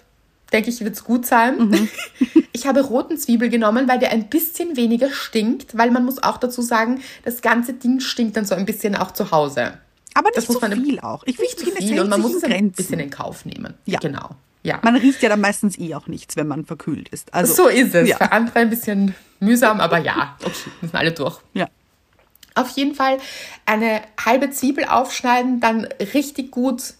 [0.51, 1.69] denke ich, wird es gut sein.
[1.69, 1.89] Mhm.
[2.55, 6.37] Ich habe roten Zwiebel genommen, weil der ein bisschen weniger stinkt, weil man muss auch
[6.37, 9.73] dazu sagen, das ganze Ding stinkt dann so ein bisschen auch zu Hause.
[10.13, 11.21] Aber nicht das muss so man viel auch.
[11.25, 13.73] Ich nicht zu viel und man muss es ein bisschen in Kauf nehmen.
[13.85, 13.99] Ja.
[13.99, 14.29] Genau.
[14.65, 14.79] Ja.
[14.81, 17.31] Man riecht ja dann meistens eh auch nichts, wenn man verkühlt ist.
[17.33, 18.09] Also, so ist es.
[18.09, 18.17] Ja.
[18.17, 21.39] Für andere ein bisschen mühsam, aber ja, okay, müssen alle durch.
[21.53, 21.67] Ja.
[22.55, 23.19] Auf jeden Fall
[23.67, 26.95] eine halbe Zwiebel aufschneiden, dann richtig gut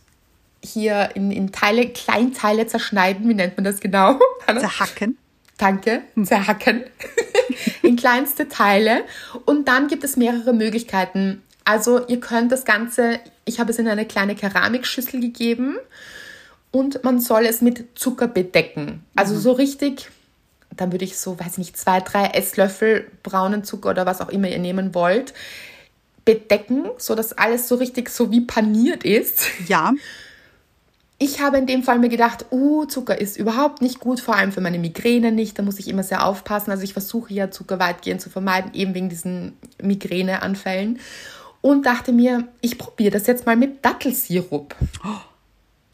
[0.64, 3.28] hier in, in Teile, Kleinteile zerschneiden.
[3.28, 4.20] Wie nennt man das genau?
[4.46, 5.18] Zerhacken.
[5.58, 6.84] Danke, zerhacken.
[7.82, 9.06] in kleinste Teile.
[9.46, 11.42] Und dann gibt es mehrere Möglichkeiten.
[11.64, 15.78] Also ihr könnt das Ganze, ich habe es in eine kleine Keramikschüssel gegeben
[16.76, 19.02] und man soll es mit Zucker bedecken.
[19.16, 19.40] Also mhm.
[19.40, 20.10] so richtig,
[20.76, 24.28] dann würde ich so, weiß ich nicht, zwei, drei Esslöffel braunen Zucker oder was auch
[24.28, 25.34] immer ihr nehmen wollt,
[26.26, 29.46] bedecken, sodass alles so richtig so wie paniert ist.
[29.70, 29.94] Ja.
[31.18, 34.52] Ich habe in dem Fall mir gedacht, uh, Zucker ist überhaupt nicht gut, vor allem
[34.52, 35.58] für meine Migräne nicht.
[35.58, 36.72] Da muss ich immer sehr aufpassen.
[36.72, 41.00] Also ich versuche ja Zucker weitgehend zu vermeiden, eben wegen diesen Migräneanfällen.
[41.62, 44.76] Und dachte mir, ich probiere das jetzt mal mit Dattelsirup.
[45.06, 45.35] Oh.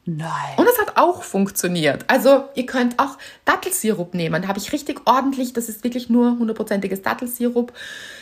[0.05, 0.57] Nein.
[0.57, 2.05] Und es hat auch funktioniert.
[2.07, 4.41] Also ihr könnt auch Dattelsirup nehmen.
[4.41, 7.71] Da habe ich richtig ordentlich, das ist wirklich nur hundertprozentiges Dattelsirup,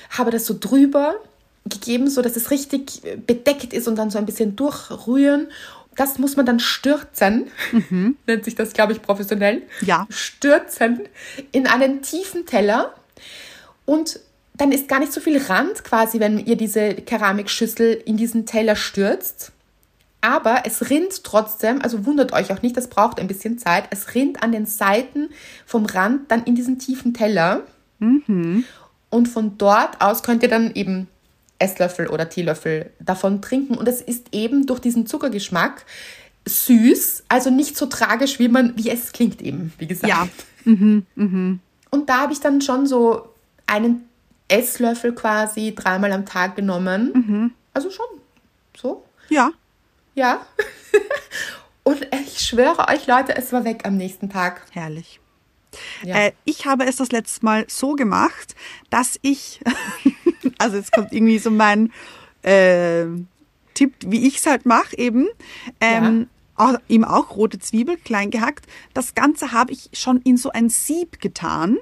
[0.10, 1.16] habe das so drüber
[1.66, 5.48] gegeben, so dass es richtig bedeckt ist und dann so ein bisschen durchrühren.
[5.96, 8.18] Das muss man dann stürzen, mhm.
[8.28, 9.64] nennt sich das, glaube ich, professionell.
[9.82, 10.06] Ja.
[10.10, 11.02] Stürzen
[11.52, 12.94] in einen tiefen Teller
[13.86, 14.20] und
[14.54, 18.76] dann ist gar nicht so viel Rand quasi, wenn ihr diese Keramikschüssel in diesen Teller
[18.76, 19.54] stürzt
[20.22, 23.86] aber es rinnt trotzdem, also wundert euch auch nicht, das braucht ein bisschen Zeit.
[23.90, 25.30] Es rinnt an den Seiten
[25.66, 27.64] vom Rand dann in diesen tiefen Teller.
[28.00, 28.66] Mhm.
[29.10, 31.08] Und von dort aus könnt ihr dann eben
[31.58, 33.76] Esslöffel oder Teelöffel davon trinken.
[33.76, 35.86] Und es ist eben durch diesen Zuckergeschmack
[36.46, 40.10] süß, also nicht so tragisch, wie man, wie es klingt eben, wie gesagt.
[40.10, 40.28] Ja.
[40.66, 41.60] Mhm, mhm.
[41.92, 43.30] Und da habe ich dann schon so
[43.68, 44.10] einen
[44.48, 47.12] Esslöffel quasi dreimal am Tag genommen.
[47.14, 47.52] Mhm.
[47.74, 48.06] Also schon
[48.76, 49.04] so.
[49.30, 49.52] Ja.
[50.20, 50.46] Ja.
[51.84, 54.64] Und ich schwöre euch, Leute, es war weg am nächsten Tag.
[54.72, 55.22] Herrlich.
[56.04, 56.26] Ja.
[56.26, 58.54] Äh, ich habe es das letzte Mal so gemacht,
[58.90, 59.62] dass ich,
[60.58, 61.94] also jetzt kommt irgendwie so mein
[62.42, 63.06] äh,
[63.74, 65.30] Tipp, wie ich es halt mache, eben.
[65.80, 66.28] Ähm,
[66.58, 66.66] ja.
[66.66, 68.66] auch, eben auch rote Zwiebel, klein gehackt.
[68.94, 71.78] Das Ganze habe ich schon in so ein Sieb getan.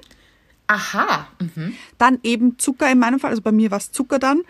[0.68, 1.26] Aha.
[1.40, 1.74] Mhm.
[1.96, 4.42] Dann eben Zucker in meinem Fall, also bei mir war es Zucker dann,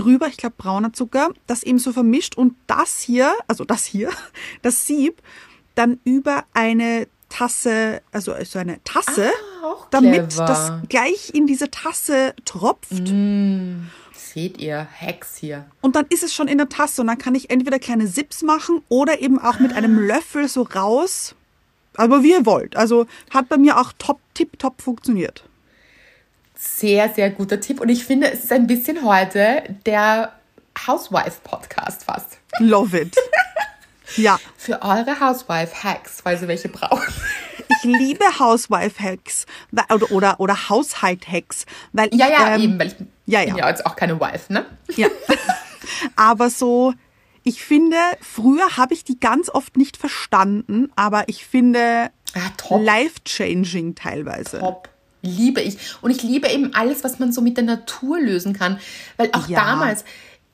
[0.00, 4.10] drüber, ich glaube brauner Zucker, das eben so vermischt und das hier, also das hier,
[4.62, 5.22] das Sieb,
[5.74, 9.30] dann über eine Tasse, also so eine Tasse,
[9.62, 13.08] ah, damit das gleich in diese Tasse tropft.
[13.10, 15.66] Mm, seht ihr, Hex hier.
[15.80, 18.42] Und dann ist es schon in der Tasse und dann kann ich entweder kleine Sips
[18.42, 20.02] machen oder eben auch mit einem ah.
[20.02, 21.34] Löffel so raus.
[21.96, 22.76] Aber wie ihr wollt.
[22.76, 25.44] Also hat bei mir auch top, tip, top funktioniert.
[26.62, 27.80] Sehr, sehr guter Tipp.
[27.80, 30.34] Und ich finde, es ist ein bisschen heute der
[30.86, 32.36] Housewife-Podcast fast.
[32.58, 33.16] Love it.
[34.16, 34.38] ja.
[34.58, 37.14] Für eure Housewife-Hacks, weil sie welche brauchen.
[37.66, 39.46] Ich liebe Housewife-Hacks
[39.90, 41.64] oder, oder, oder Haushalt-Hacks.
[41.94, 43.46] Weil ja, ja, ähm, eben, weil ich ja, ja.
[43.46, 44.66] bin ja jetzt auch keine Wife, ne?
[44.96, 45.08] Ja.
[46.16, 46.92] Aber so,
[47.42, 53.94] ich finde, früher habe ich die ganz oft nicht verstanden, aber ich finde ah, life-changing
[53.94, 54.58] teilweise.
[54.58, 54.90] Top
[55.22, 55.78] liebe ich.
[56.00, 58.78] Und ich liebe eben alles, was man so mit der Natur lösen kann.
[59.16, 59.60] Weil auch ja.
[59.64, 60.04] damals,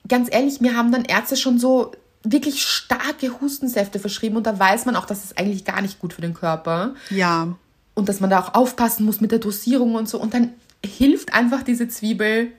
[0.09, 4.85] ganz ehrlich, mir haben dann Ärzte schon so wirklich starke Hustensäfte verschrieben und da weiß
[4.85, 6.94] man auch, dass es eigentlich gar nicht gut für den Körper.
[7.11, 7.57] Ja.
[7.94, 10.20] Und dass man da auch aufpassen muss mit der Dosierung und so.
[10.20, 10.52] Und dann
[10.85, 12.52] hilft einfach diese Zwiebel.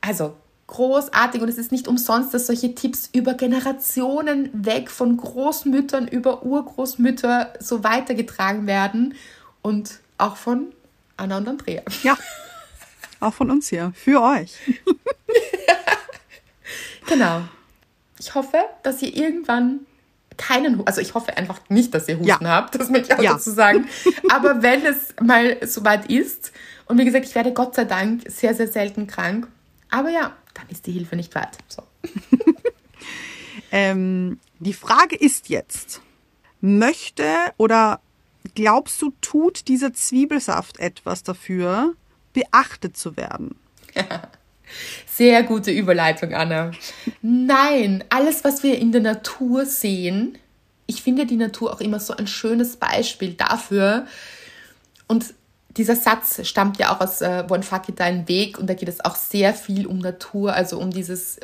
[0.00, 0.34] Also
[0.66, 6.44] großartig und es ist nicht umsonst, dass solche Tipps über Generationen weg von Großmüttern über
[6.44, 9.14] Urgroßmütter so weitergetragen werden
[9.62, 10.72] und auch von
[11.16, 11.82] Anna und Andrea.
[12.02, 12.16] Ja,
[13.20, 14.56] auch von uns hier, für euch.
[17.06, 17.42] genau.
[18.18, 19.80] Ich hoffe, dass ihr irgendwann
[20.36, 22.50] keinen, also ich hoffe einfach nicht, dass ihr Husten ja.
[22.50, 23.32] habt, das möchte ich auch ja.
[23.34, 23.88] dazu sagen.
[24.30, 26.52] Aber wenn es mal soweit ist,
[26.86, 29.48] und wie gesagt, ich werde Gott sei Dank sehr, sehr selten krank,
[29.90, 31.56] aber ja, dann ist die Hilfe nicht weit.
[31.68, 31.82] So.
[33.72, 36.02] ähm, die Frage ist jetzt,
[36.60, 37.24] möchte
[37.56, 38.00] oder
[38.54, 41.94] glaubst du, tut dieser Zwiebelsaft etwas dafür,
[42.32, 43.56] beachtet zu werden?
[45.06, 46.72] Sehr gute Überleitung, Anna.
[47.22, 50.38] Nein, alles, was wir in der Natur sehen,
[50.86, 54.06] ich finde die Natur auch immer so ein schönes Beispiel dafür.
[55.06, 55.34] Und
[55.76, 58.88] dieser Satz stammt ja auch aus äh, One Fuck It Dein Weg und da geht
[58.88, 61.40] es auch sehr viel um Natur, also um dieses,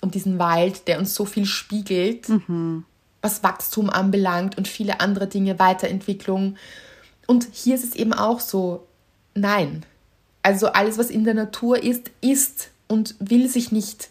[0.00, 2.28] um diesen Wald, der uns so viel spiegelt.
[2.28, 2.84] Mhm
[3.24, 6.56] was Wachstum anbelangt und viele andere Dinge, Weiterentwicklung.
[7.26, 8.86] Und hier ist es eben auch so,
[9.34, 9.84] nein.
[10.42, 14.10] Also alles, was in der Natur ist, ist und will sich nicht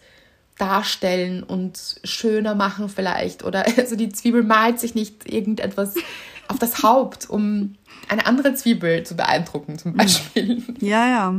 [0.57, 3.43] darstellen und schöner machen vielleicht.
[3.43, 5.93] Oder also die Zwiebel malt sich nicht irgendetwas
[6.47, 7.75] auf das Haupt, um
[8.09, 10.63] eine andere Zwiebel zu beeindrucken, zum Beispiel.
[10.79, 11.35] Ja, ja.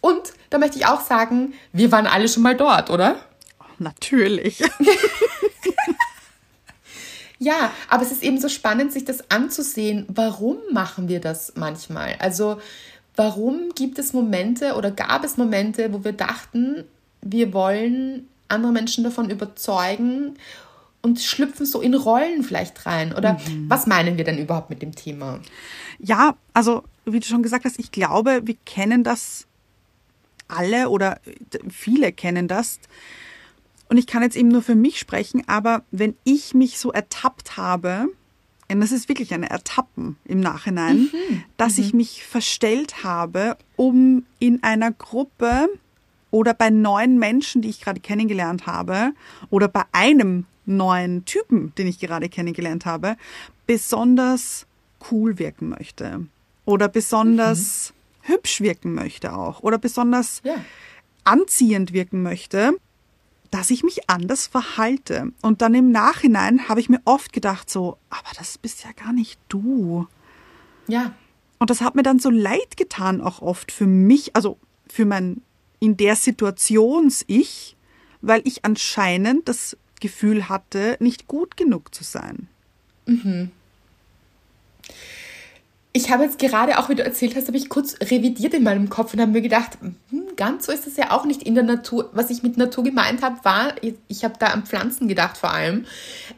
[0.00, 3.16] Und da möchte ich auch sagen, wir waren alle schon mal dort, oder?
[3.78, 4.62] Natürlich.
[7.38, 10.06] Ja, aber es ist eben so spannend, sich das anzusehen.
[10.08, 12.16] Warum machen wir das manchmal?
[12.18, 12.60] Also,
[13.14, 16.84] warum gibt es Momente oder gab es Momente, wo wir dachten,
[17.20, 20.36] wir wollen andere Menschen davon überzeugen
[21.02, 23.12] und schlüpfen so in Rollen vielleicht rein?
[23.12, 23.68] Oder mhm.
[23.68, 25.40] was meinen wir denn überhaupt mit dem Thema?
[25.98, 29.46] Ja, also, wie du schon gesagt hast, ich glaube, wir kennen das
[30.48, 31.20] alle oder
[31.68, 32.78] viele kennen das
[33.88, 37.56] und ich kann jetzt eben nur für mich sprechen, aber wenn ich mich so ertappt
[37.56, 38.08] habe,
[38.68, 41.44] und das ist wirklich eine Ertappen im Nachhinein, mhm.
[41.56, 41.84] dass mhm.
[41.84, 45.68] ich mich verstellt habe, um in einer Gruppe
[46.32, 49.12] oder bei neuen Menschen, die ich gerade kennengelernt habe,
[49.50, 53.16] oder bei einem neuen Typen, den ich gerade kennengelernt habe,
[53.68, 54.66] besonders
[55.10, 56.26] cool wirken möchte.
[56.64, 58.32] Oder besonders mhm.
[58.32, 59.60] hübsch wirken möchte auch.
[59.60, 60.56] Oder besonders ja.
[61.22, 62.72] anziehend wirken möchte
[63.50, 65.32] dass ich mich anders verhalte.
[65.42, 69.12] Und dann im Nachhinein habe ich mir oft gedacht, so, aber das bist ja gar
[69.12, 70.06] nicht du.
[70.88, 71.14] Ja.
[71.58, 75.42] Und das hat mir dann so leid getan, auch oft für mich, also für mein
[75.78, 77.76] in der Situations-Ich,
[78.20, 82.48] weil ich anscheinend das Gefühl hatte, nicht gut genug zu sein.
[83.06, 83.50] Mhm.
[85.96, 88.90] Ich habe jetzt gerade auch, wie du erzählt hast, habe ich kurz revidiert in meinem
[88.90, 89.96] Kopf und habe mir gedacht, hm,
[90.36, 92.10] ganz so ist es ja auch nicht in der Natur.
[92.12, 93.72] Was ich mit Natur gemeint habe, war,
[94.06, 95.86] ich habe da an Pflanzen gedacht vor allem.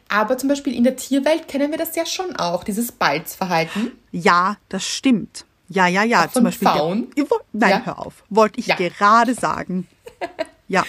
[0.08, 3.90] Aber zum Beispiel in der Tierwelt kennen wir das ja schon auch, dieses Balzverhalten.
[4.12, 5.44] Ja, das stimmt.
[5.68, 6.26] Ja, ja, ja.
[6.26, 6.68] Auch zum Beispiel.
[6.68, 7.08] Faun.
[7.16, 7.82] Ja, nein, ja.
[7.84, 8.22] hör auf.
[8.30, 8.76] Wollte ich ja.
[8.76, 9.88] gerade sagen.
[10.70, 10.84] Ja.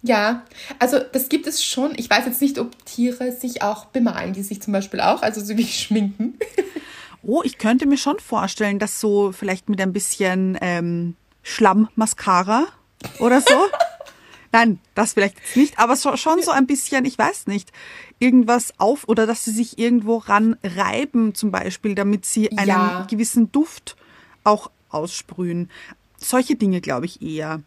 [0.00, 0.46] Ja,
[0.78, 1.92] also das gibt es schon.
[1.98, 5.44] Ich weiß jetzt nicht, ob Tiere sich auch bemalen, die sich zum Beispiel auch, also
[5.44, 6.38] so wie schminken.
[7.26, 12.66] Oh, ich könnte mir schon vorstellen, dass so vielleicht mit ein bisschen ähm, Schlamm-Mascara
[13.18, 13.54] oder so.
[14.52, 17.72] Nein, das vielleicht jetzt nicht, aber so, schon so ein bisschen, ich weiß nicht,
[18.20, 23.06] irgendwas auf oder dass sie sich irgendwo ran reiben zum Beispiel, damit sie einen ja.
[23.10, 23.96] gewissen Duft
[24.44, 25.68] auch aussprühen.
[26.16, 27.60] Solche Dinge glaube ich eher.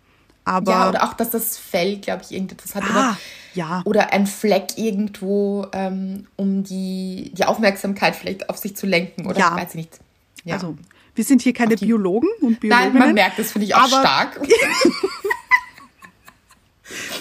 [0.46, 2.84] Aber ja, oder auch, dass das Fell, glaube ich, irgendetwas hat.
[2.84, 3.18] Ah, oder,
[3.54, 3.82] ja.
[3.86, 9.28] oder ein Fleck irgendwo, ähm, um die, die Aufmerksamkeit vielleicht auf sich zu lenken.
[9.28, 9.56] Oder ja.
[9.56, 10.00] weiß ich nicht.
[10.44, 10.56] Ja.
[10.56, 10.76] Also,
[11.16, 12.94] wir sind hier keine Biologen und Biologinnen.
[12.94, 14.40] Nein, man merkt, das finde ich auch stark.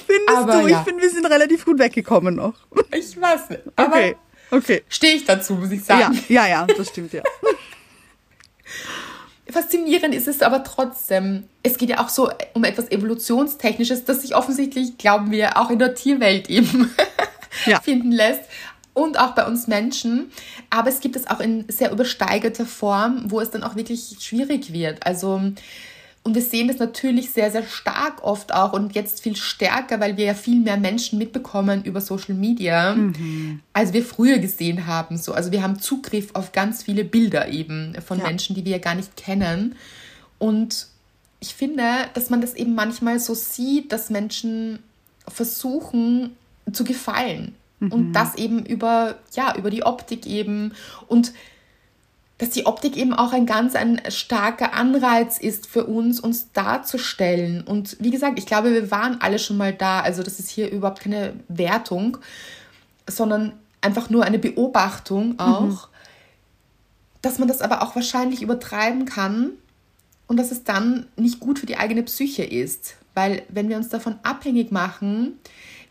[0.09, 0.68] Findest aber, du?
[0.68, 0.78] Ja.
[0.78, 2.54] Ich finde, wir sind relativ gut weggekommen noch.
[2.92, 3.62] Ich weiß nicht.
[3.76, 4.16] okay,
[4.50, 4.83] okay.
[4.88, 6.18] Stehe ich dazu, muss ich sagen.
[6.28, 7.22] Ja, ja, ja das stimmt, ja.
[9.50, 11.44] Faszinierend ist es aber trotzdem.
[11.62, 15.78] Es geht ja auch so um etwas Evolutionstechnisches, das sich offensichtlich, glauben wir, auch in
[15.78, 16.94] der Tierwelt eben
[17.66, 17.80] ja.
[17.80, 18.42] finden lässt.
[18.94, 20.32] Und auch bei uns Menschen.
[20.70, 24.72] Aber es gibt es auch in sehr übersteigerter Form, wo es dann auch wirklich schwierig
[24.72, 25.06] wird.
[25.06, 25.40] Also
[26.28, 30.18] und wir sehen das natürlich sehr, sehr stark oft auch und jetzt viel stärker, weil
[30.18, 33.60] wir ja viel mehr Menschen mitbekommen über Social Media, mhm.
[33.72, 35.16] als wir früher gesehen haben.
[35.16, 38.26] So, also wir haben Zugriff auf ganz viele Bilder eben von ja.
[38.26, 39.74] Menschen, die wir ja gar nicht kennen.
[40.38, 40.88] Und
[41.40, 44.80] ich finde, dass man das eben manchmal so sieht, dass Menschen
[45.26, 46.36] versuchen
[46.70, 47.54] zu gefallen.
[47.80, 47.92] Mhm.
[47.92, 50.74] Und das eben über, ja, über die Optik eben.
[51.06, 51.32] Und
[52.38, 57.62] dass die Optik eben auch ein ganz ein starker Anreiz ist für uns, uns darzustellen.
[57.62, 60.01] Und wie gesagt, ich glaube, wir waren alle schon mal da.
[60.01, 62.18] Also das ist hier überhaupt keine Wertung,
[63.09, 65.40] sondern einfach nur eine Beobachtung mhm.
[65.40, 65.92] auch, mhm.
[67.22, 69.51] dass man das aber auch wahrscheinlich übertreiben kann
[70.29, 72.94] und dass es dann nicht gut für die eigene Psyche ist.
[73.14, 75.40] Weil wenn wir uns davon abhängig machen,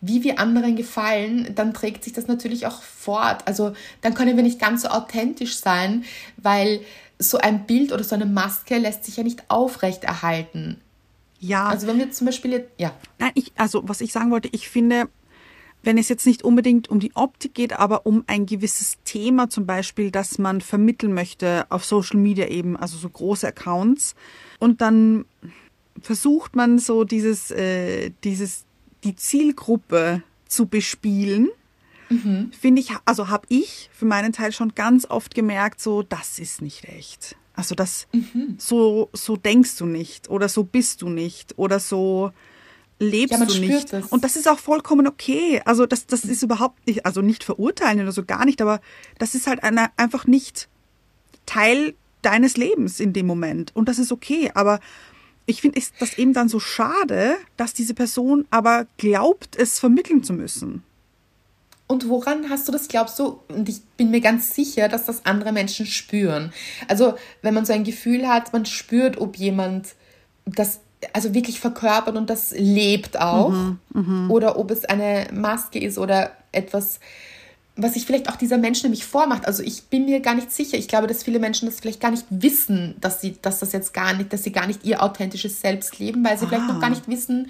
[0.02, 3.44] wie wir anderen gefallen, dann trägt sich das natürlich auch fort.
[3.46, 6.04] Also dann können wir nicht ganz so authentisch sein,
[6.38, 6.82] weil
[7.20, 10.82] so ein Bild oder so eine Maske lässt sich ja nicht aufrechterhalten.
[11.40, 11.68] Ja.
[11.68, 12.94] Also wenn wir zum Beispiel, ja.
[13.20, 15.10] Nein, ich, also was ich sagen wollte, ich finde,
[15.84, 19.66] wenn es jetzt nicht unbedingt um die Optik geht, aber um ein gewisses Thema zum
[19.66, 24.16] Beispiel, das man vermitteln möchte auf Social Media eben, also so große Accounts,
[24.60, 25.26] und dann
[26.02, 28.67] versucht man so dieses, äh, dieses
[29.04, 31.50] die Zielgruppe zu bespielen,
[32.10, 32.52] mhm.
[32.58, 36.62] finde ich, also habe ich für meinen Teil schon ganz oft gemerkt, so, das ist
[36.62, 37.36] nicht echt.
[37.54, 38.56] Also das, mhm.
[38.60, 42.32] so, so denkst du nicht oder so bist du nicht oder so
[43.00, 43.94] lebst ja, du nicht.
[43.94, 44.08] Das.
[44.08, 45.62] Und das ist auch vollkommen okay.
[45.66, 48.80] Also das, das ist überhaupt nicht, also nicht verurteilen oder so gar nicht, aber
[49.18, 50.70] das ist halt eine, einfach nicht
[51.46, 53.76] Teil deines Lebens in dem Moment.
[53.76, 54.52] Und das ist okay.
[54.54, 54.80] Aber
[55.48, 60.34] ich finde das eben dann so schade, dass diese Person aber glaubt, es vermitteln zu
[60.34, 60.84] müssen.
[61.88, 63.40] Und woran hast du das, glaubst du?
[63.48, 66.52] Und ich bin mir ganz sicher, dass das andere Menschen spüren.
[66.90, 69.96] Also, wenn man so ein Gefühl hat, man spürt, ob jemand
[70.46, 70.82] das
[71.14, 73.52] also wirklich verkörpert und das lebt auch.
[73.52, 74.30] Mhm, mh.
[74.30, 77.00] Oder ob es eine Maske ist oder etwas,
[77.78, 79.46] was sich vielleicht auch dieser Mensch nämlich vormacht.
[79.46, 80.78] Also ich bin mir gar nicht sicher.
[80.78, 83.94] Ich glaube, dass viele Menschen das vielleicht gar nicht wissen, dass sie, dass das jetzt
[83.94, 86.50] gar nicht, dass sie gar nicht ihr authentisches Selbst leben, weil sie ah.
[86.50, 87.50] vielleicht noch gar nicht wissen,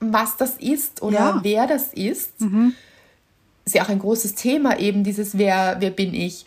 [0.00, 1.40] was das ist oder ja.
[1.42, 2.40] wer das ist.
[2.40, 2.74] Mhm.
[3.64, 6.44] Ist ja auch ein großes Thema eben, dieses Wer, wer bin ich?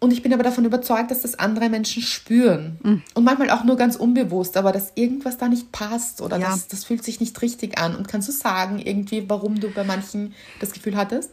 [0.00, 2.78] Und ich bin aber davon überzeugt, dass das andere Menschen spüren.
[2.82, 3.02] Mhm.
[3.14, 6.50] Und manchmal auch nur ganz unbewusst, aber dass irgendwas da nicht passt oder ja.
[6.50, 7.94] das, das fühlt sich nicht richtig an.
[7.94, 11.30] Und kannst du sagen, irgendwie, warum du bei manchen das Gefühl hattest?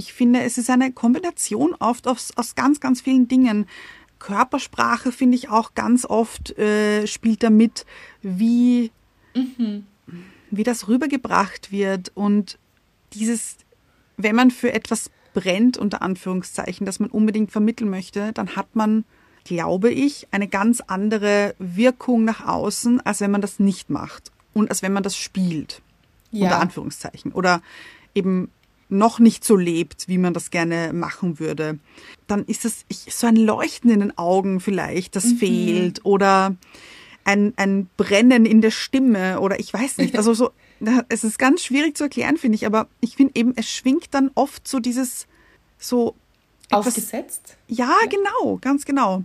[0.00, 3.66] Ich finde, es ist eine Kombination oft aus, aus ganz, ganz vielen Dingen.
[4.18, 7.84] Körpersprache finde ich auch ganz oft äh, spielt damit,
[8.22, 8.92] wie,
[9.34, 9.84] mhm.
[10.50, 12.58] wie das rübergebracht wird und
[13.12, 13.58] dieses,
[14.16, 19.04] wenn man für etwas brennt, unter Anführungszeichen, das man unbedingt vermitteln möchte, dann hat man,
[19.44, 24.70] glaube ich, eine ganz andere Wirkung nach außen, als wenn man das nicht macht und
[24.70, 25.82] als wenn man das spielt,
[26.30, 26.44] ja.
[26.44, 27.32] unter Anführungszeichen.
[27.32, 27.60] Oder
[28.14, 28.50] eben
[28.90, 31.78] noch nicht so lebt, wie man das gerne machen würde,
[32.26, 35.36] dann ist das so ein Leuchten in den Augen vielleicht, das mhm.
[35.36, 36.56] fehlt oder
[37.24, 40.16] ein, ein Brennen in der Stimme oder ich weiß nicht.
[40.16, 40.50] Also so,
[41.08, 44.30] es ist ganz schwierig zu erklären, finde ich, aber ich finde eben, es schwingt dann
[44.34, 45.26] oft so dieses
[45.78, 46.14] so
[46.66, 47.56] etwas, aufgesetzt.
[47.68, 49.24] Ja, ja, genau, ganz genau.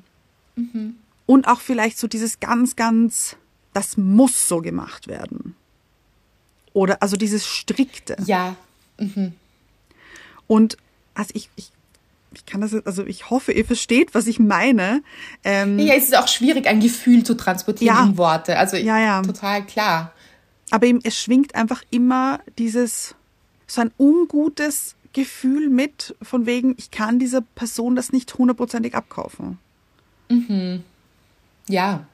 [0.55, 0.95] Mhm.
[1.25, 3.35] Und auch vielleicht so dieses ganz, ganz,
[3.73, 5.55] das muss so gemacht werden.
[6.73, 8.17] Oder also dieses strikte.
[8.25, 8.55] Ja.
[8.99, 9.33] Mhm.
[10.47, 10.77] Und
[11.13, 11.71] also ich, ich
[12.35, 15.01] ich kann das, also ich hoffe, ihr versteht, was ich meine.
[15.43, 18.57] Ähm, ja, es ist auch schwierig, ein Gefühl zu transportieren ja, in Worte.
[18.57, 19.21] Also ja, ja.
[19.21, 20.11] total klar.
[20.71, 23.15] Aber eben, es schwingt einfach immer dieses,
[23.67, 29.59] so ein ungutes Gefühl mit, von wegen, ich kann dieser Person das nicht hundertprozentig abkaufen.
[30.29, 30.83] Mhm.
[31.69, 32.05] Ja.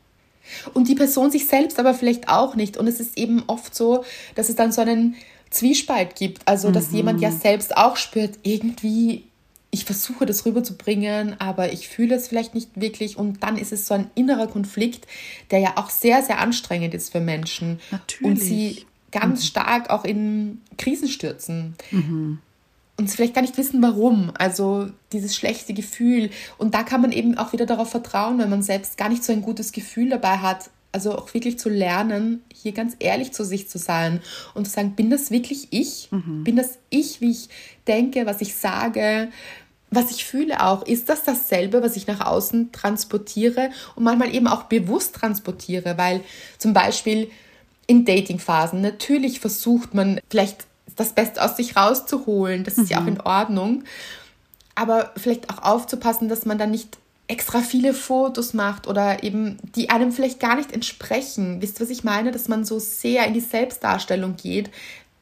[0.74, 2.78] Und die Person sich selbst aber vielleicht auch nicht.
[2.78, 4.04] Und es ist eben oft so,
[4.36, 5.16] dass es dann so einen
[5.52, 6.48] Zwiespalt gibt.
[6.48, 6.98] Also, dass mhm.
[6.98, 9.26] jemand ja selbst auch spürt, irgendwie,
[9.70, 13.18] ich versuche das rüberzubringen, aber ich fühle es vielleicht nicht wirklich.
[13.18, 15.06] Und dann ist es so ein innerer Konflikt,
[15.52, 17.80] der ja auch sehr, sehr anstrengend ist für Menschen.
[17.92, 18.26] Natürlich.
[18.26, 19.46] Und sie ganz mhm.
[19.46, 21.76] stark auch in Krisen stürzen.
[21.92, 22.40] Mhm.
[22.98, 24.32] Und sie vielleicht gar nicht wissen, warum.
[24.38, 26.30] Also dieses schlechte Gefühl.
[26.58, 29.34] Und da kann man eben auch wieder darauf vertrauen, wenn man selbst gar nicht so
[29.34, 33.70] ein gutes Gefühl dabei hat, also auch wirklich zu lernen, hier ganz ehrlich zu sich
[33.70, 34.22] zu sein
[34.54, 36.10] und zu sagen, bin das wirklich ich?
[36.12, 36.44] Mhm.
[36.44, 37.50] Bin das ich, wie ich
[37.88, 39.30] denke, was ich sage,
[39.90, 40.86] was ich fühle auch?
[40.86, 45.98] Ist das dasselbe, was ich nach außen transportiere und manchmal eben auch bewusst transportiere?
[45.98, 46.22] Weil
[46.58, 47.30] zum Beispiel
[47.88, 52.92] in Datingphasen natürlich versucht man vielleicht das Beste aus sich rauszuholen, das ist mhm.
[52.92, 53.84] ja auch in Ordnung,
[54.76, 56.98] aber vielleicht auch aufzupassen, dass man dann nicht
[57.32, 61.62] extra viele Fotos macht oder eben die einem vielleicht gar nicht entsprechen.
[61.62, 62.32] Wisst ihr, was ich meine?
[62.32, 64.70] Dass man so sehr in die Selbstdarstellung geht,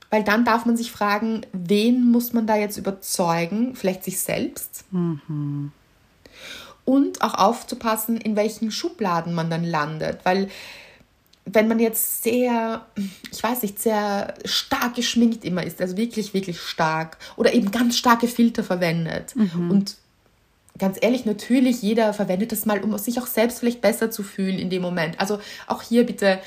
[0.09, 3.75] weil dann darf man sich fragen, wen muss man da jetzt überzeugen?
[3.75, 4.85] Vielleicht sich selbst.
[4.91, 5.71] Mhm.
[6.83, 10.49] Und auch aufzupassen, in welchen Schubladen man dann landet, weil
[11.45, 12.85] wenn man jetzt sehr,
[13.31, 17.97] ich weiß nicht, sehr stark geschminkt immer ist, also wirklich, wirklich stark oder eben ganz
[17.97, 19.69] starke Filter verwendet mhm.
[19.69, 19.95] und
[20.79, 24.57] ganz ehrlich, natürlich, jeder verwendet das mal, um sich auch selbst vielleicht besser zu fühlen
[24.57, 25.19] in dem Moment.
[25.19, 26.39] Also auch hier bitte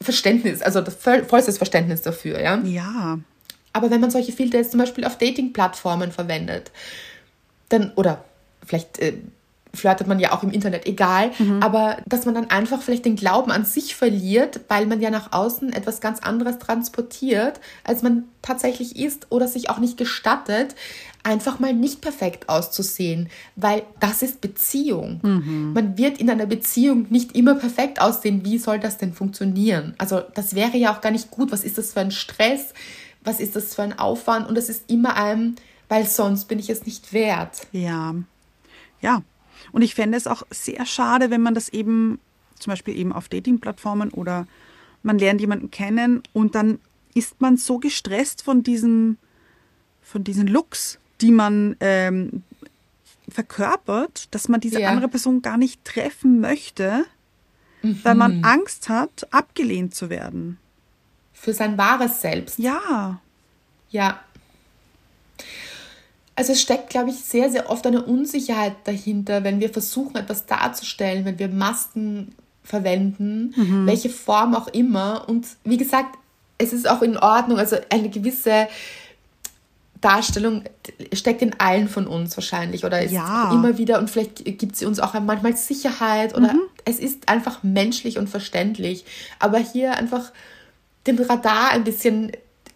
[0.00, 2.58] Verständnis, also vollstes Verständnis dafür, ja?
[2.64, 3.18] Ja.
[3.72, 6.70] Aber wenn man solche Filter jetzt zum Beispiel auf Dating-Plattformen verwendet,
[7.68, 8.24] dann, oder
[8.64, 9.14] vielleicht äh,
[9.74, 11.62] flirtet man ja auch im Internet, egal, mhm.
[11.62, 15.32] aber dass man dann einfach vielleicht den Glauben an sich verliert, weil man ja nach
[15.32, 20.74] außen etwas ganz anderes transportiert, als man tatsächlich ist oder sich auch nicht gestattet,
[21.22, 25.20] einfach mal nicht perfekt auszusehen, weil das ist Beziehung.
[25.22, 25.72] Mhm.
[25.74, 28.44] Man wird in einer Beziehung nicht immer perfekt aussehen.
[28.44, 29.94] Wie soll das denn funktionieren?
[29.98, 31.52] Also das wäre ja auch gar nicht gut.
[31.52, 32.72] Was ist das für ein Stress?
[33.24, 34.48] Was ist das für ein Aufwand?
[34.48, 35.56] Und es ist immer einem,
[35.88, 37.66] weil sonst bin ich es nicht wert.
[37.72, 38.14] Ja,
[39.00, 39.22] ja,
[39.72, 42.18] und ich fände es auch sehr schade, wenn man das eben
[42.58, 44.46] zum Beispiel eben auf Dating-Plattformen oder
[45.02, 46.80] man lernt jemanden kennen und dann
[47.14, 49.16] ist man so gestresst von diesem,
[50.02, 52.42] von diesen Looks, die man ähm,
[53.28, 54.88] verkörpert, dass man diese ja.
[54.88, 57.04] andere Person gar nicht treffen möchte,
[57.82, 58.00] mhm.
[58.02, 58.44] weil man mhm.
[58.44, 60.58] Angst hat, abgelehnt zu werden.
[61.32, 62.58] Für sein wahres Selbst.
[62.58, 63.20] Ja.
[63.90, 64.20] Ja.
[66.38, 70.46] Also es steckt, glaube ich, sehr, sehr oft eine Unsicherheit dahinter, wenn wir versuchen, etwas
[70.46, 73.86] darzustellen, wenn wir Masken verwenden, mhm.
[73.88, 75.28] welche Form auch immer.
[75.28, 76.16] Und wie gesagt,
[76.56, 78.68] es ist auch in Ordnung, also eine gewisse
[80.00, 80.62] Darstellung
[81.12, 83.50] steckt in allen von uns wahrscheinlich oder ist ja.
[83.52, 86.60] immer wieder und vielleicht gibt sie uns auch manchmal Sicherheit oder mhm.
[86.84, 89.04] es ist einfach menschlich und verständlich.
[89.40, 90.30] Aber hier einfach
[91.08, 92.30] den Radar ein bisschen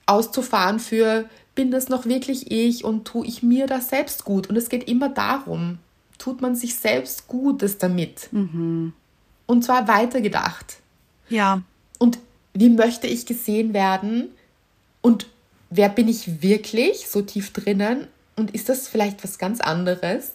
[0.06, 4.48] auszufahren für bin das noch wirklich ich und tue ich mir das selbst gut?
[4.48, 5.78] Und es geht immer darum,
[6.18, 8.28] tut man sich selbst Gutes damit?
[8.32, 8.92] Mhm.
[9.46, 10.78] Und zwar weitergedacht.
[11.28, 11.62] Ja.
[11.98, 12.18] Und
[12.54, 14.30] wie möchte ich gesehen werden?
[15.00, 15.26] Und
[15.70, 18.06] wer bin ich wirklich so tief drinnen?
[18.36, 20.32] Und ist das vielleicht was ganz anderes?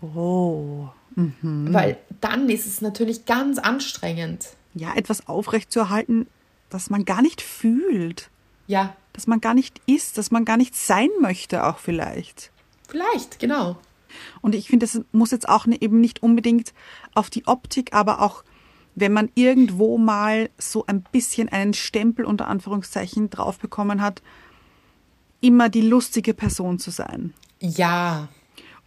[0.00, 0.88] Oh.
[1.14, 1.72] Mhm.
[1.72, 4.48] Weil dann ist es natürlich ganz anstrengend.
[4.74, 6.26] Ja, etwas aufrechtzuerhalten,
[6.70, 8.30] das man gar nicht fühlt.
[8.66, 12.50] Ja dass man gar nicht ist, dass man gar nicht sein möchte, auch vielleicht.
[12.88, 13.76] Vielleicht, genau.
[14.40, 16.72] Und ich finde, das muss jetzt auch ne, eben nicht unbedingt
[17.14, 18.42] auf die Optik, aber auch
[18.94, 24.22] wenn man irgendwo mal so ein bisschen einen Stempel unter Anführungszeichen drauf bekommen hat,
[25.40, 27.32] immer die lustige Person zu sein.
[27.60, 28.28] Ja.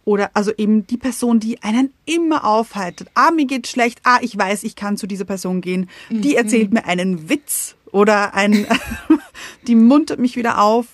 [0.04, 3.08] Oder also eben die Person, die einen immer aufheitert.
[3.14, 4.00] Ah, mir geht schlecht.
[4.04, 5.88] Ah, ich weiß, ich kann zu dieser Person gehen.
[6.10, 6.36] Die mhm.
[6.36, 8.66] erzählt mir einen Witz oder ein,
[9.68, 10.86] die muntert mich wieder auf.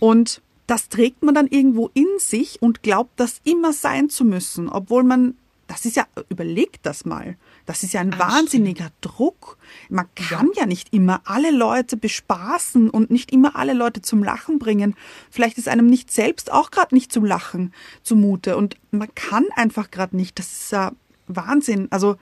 [0.00, 4.70] Und das trägt man dann irgendwo in sich und glaubt, das immer sein zu müssen,
[4.70, 5.36] obwohl man,
[5.68, 7.36] das ist ja, überlegt das mal.
[7.66, 8.96] Das ist ja ein Ach, wahnsinniger stimmt.
[9.02, 9.58] Druck.
[9.90, 10.62] Man kann ja.
[10.62, 14.94] ja nicht immer alle Leute bespaßen und nicht immer alle Leute zum Lachen bringen.
[15.30, 19.90] Vielleicht ist einem nicht selbst auch gerade nicht zum Lachen zumute und man kann einfach
[19.90, 20.38] gerade nicht.
[20.38, 20.92] Das ist ja
[21.26, 21.88] Wahnsinn.
[21.90, 22.16] Also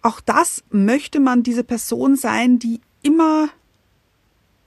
[0.00, 3.48] auch das möchte man diese Person sein, die immer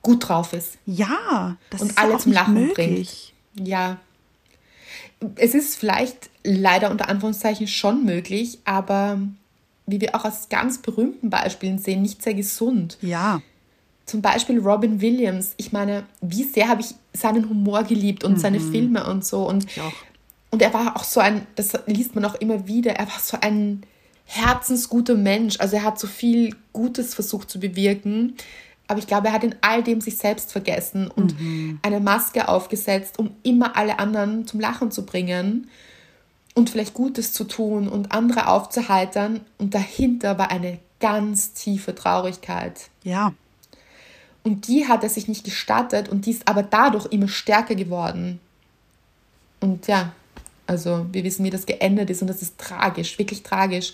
[0.01, 0.77] gut drauf ist.
[0.85, 3.33] Ja, das und ist alle zum Lachen möglich.
[3.53, 3.67] bringt.
[3.67, 3.97] Ja.
[5.35, 9.19] Es ist vielleicht leider unter Anführungszeichen schon möglich, aber
[9.85, 12.97] wie wir auch aus ganz berühmten Beispielen sehen, nicht sehr gesund.
[13.01, 13.41] Ja.
[14.05, 15.53] zum Beispiel Robin Williams.
[15.57, 18.37] Ich meine, wie sehr habe ich seinen Humor geliebt und mhm.
[18.37, 19.47] seine Filme und so.
[19.47, 19.65] Und,
[20.51, 23.37] und er war auch so ein, das liest man auch immer wieder, er war so
[23.39, 23.83] ein
[24.25, 25.59] herzensguter Mensch.
[25.59, 28.35] Also er hat so viel Gutes versucht zu bewirken.
[28.87, 31.79] Aber ich glaube, er hat in all dem sich selbst vergessen und mhm.
[31.81, 35.69] eine Maske aufgesetzt, um immer alle anderen zum Lachen zu bringen
[36.53, 39.41] und vielleicht Gutes zu tun und andere aufzuheitern.
[39.57, 42.89] Und dahinter war eine ganz tiefe Traurigkeit.
[43.03, 43.33] Ja.
[44.43, 48.39] Und die hat er sich nicht gestattet und die ist aber dadurch immer stärker geworden.
[49.61, 50.11] Und ja,
[50.65, 53.93] also wir wissen, wie das geendet ist und das ist tragisch, wirklich tragisch.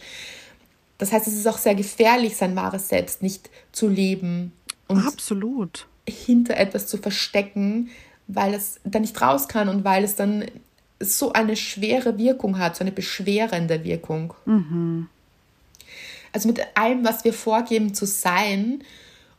[0.97, 4.51] Das heißt, es ist auch sehr gefährlich, sein wahres Selbst nicht zu leben
[4.88, 5.88] und Absolut.
[6.07, 7.89] hinter etwas zu verstecken,
[8.28, 10.45] weil es dann nicht raus kann und weil es dann
[10.99, 14.34] so eine schwere Wirkung hat, so eine beschwerende Wirkung.
[14.45, 15.07] Mhm.
[16.34, 18.84] Also mit allem, was wir vorgeben zu sein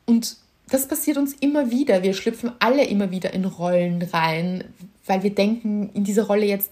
[0.07, 0.37] und
[0.71, 2.03] das passiert uns immer wieder.
[2.03, 4.65] Wir schlüpfen alle immer wieder in Rollen rein,
[5.07, 6.71] weil wir denken, in dieser Rolle jetzt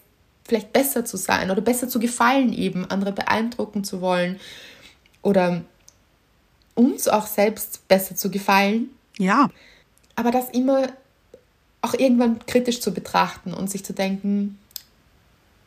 [0.49, 4.39] vielleicht besser zu sein oder besser zu gefallen, eben andere beeindrucken zu wollen
[5.21, 5.61] oder
[6.75, 8.89] uns auch selbst besser zu gefallen.
[9.17, 9.49] Ja.
[10.15, 10.87] Aber das immer
[11.81, 14.57] auch irgendwann kritisch zu betrachten und sich zu denken,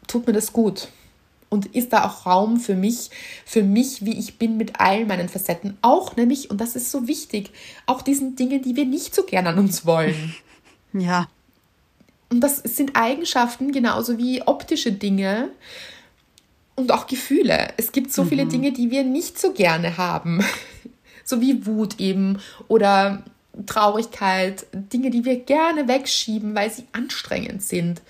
[0.06, 0.88] tut mir das gut?
[1.48, 3.10] Und ist da auch Raum für mich,
[3.44, 5.76] für mich, wie ich bin mit all meinen Facetten?
[5.82, 7.50] Auch nämlich, und das ist so wichtig,
[7.86, 10.34] auch diesen Dingen, die wir nicht so gern an uns wollen.
[10.94, 11.26] Ja.
[12.32, 15.50] Und das sind Eigenschaften genauso wie optische Dinge
[16.76, 17.68] und auch Gefühle.
[17.76, 18.28] Es gibt so mhm.
[18.28, 20.42] viele Dinge, die wir nicht so gerne haben
[21.24, 23.22] so wie Wut eben oder
[23.66, 28.00] Traurigkeit, Dinge, die wir gerne wegschieben, weil sie anstrengend sind.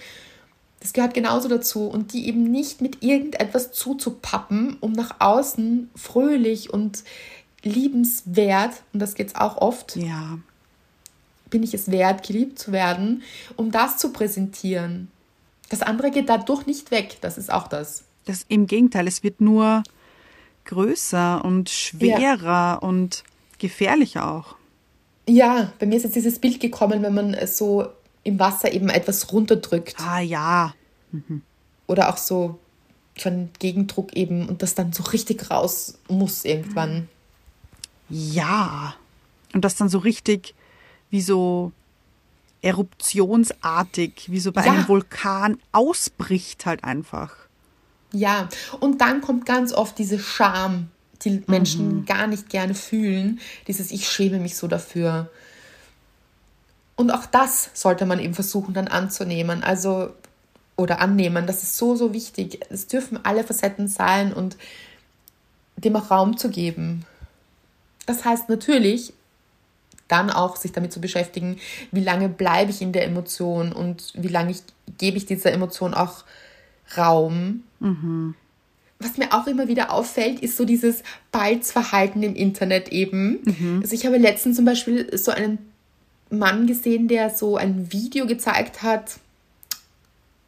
[0.79, 6.73] Das gehört genauso dazu und die eben nicht mit irgendetwas zuzupappen, um nach außen fröhlich
[6.73, 7.03] und
[7.65, 10.39] liebenswert, und das geht es auch oft, ja.
[11.53, 13.23] Bin ich es wert, geliebt zu werden,
[13.57, 15.09] um das zu präsentieren.
[15.69, 18.03] Das andere geht dadurch nicht weg, das ist auch das.
[18.25, 19.85] Das im Gegenteil, es wird nur
[20.65, 22.75] größer und schwerer ja.
[22.75, 23.23] und
[23.59, 24.57] gefährlicher auch.
[25.29, 27.87] Ja, bei mir ist jetzt dieses Bild gekommen, wenn man so
[28.25, 29.97] im Wasser eben etwas runterdrückt.
[30.01, 30.75] Ah ja.
[31.13, 31.43] Mhm.
[31.87, 32.59] Oder auch so
[33.17, 37.09] von Gegendruck eben und das dann so richtig raus muss irgendwann.
[38.09, 38.95] Ja.
[39.53, 40.55] Und das dann so richtig
[41.13, 41.71] wie so
[42.63, 44.73] eruptionsartig, wie so bei ja.
[44.73, 47.35] einem Vulkan ausbricht halt einfach.
[48.13, 48.49] Ja,
[48.81, 50.89] und dann kommt ganz oft diese Scham,
[51.23, 52.07] die Menschen mhm.
[52.07, 53.41] gar nicht gerne fühlen.
[53.69, 55.31] Dieses Ich schäme mich so dafür.
[56.97, 59.63] Und auch das sollte man eben versuchen dann anzunehmen.
[59.63, 60.11] Also,
[60.77, 61.47] oder annehmen.
[61.47, 62.61] Das ist so, so wichtig.
[62.71, 64.57] Es dürfen alle Facetten sein und
[65.77, 67.05] dem auch Raum zu geben.
[68.07, 69.13] Das heißt natürlich,
[70.13, 71.57] dann auch sich damit zu beschäftigen,
[71.91, 74.63] wie lange bleibe ich in der Emotion und wie lange ich,
[74.99, 76.25] gebe ich dieser Emotion auch
[76.97, 77.65] Raum.
[77.81, 78.35] Mhm.
[78.99, 81.03] Was mir auch immer wieder auffällt, ist so dieses
[81.33, 83.41] Balzverhalten im Internet eben.
[83.45, 83.81] Mhm.
[83.83, 85.59] Also ich habe letztens zum Beispiel so einen
[86.31, 89.17] Mann gesehen, der so ein Video gezeigt hat,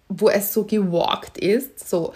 [0.09, 1.89] wo es so gewalkt ist.
[1.89, 2.13] So,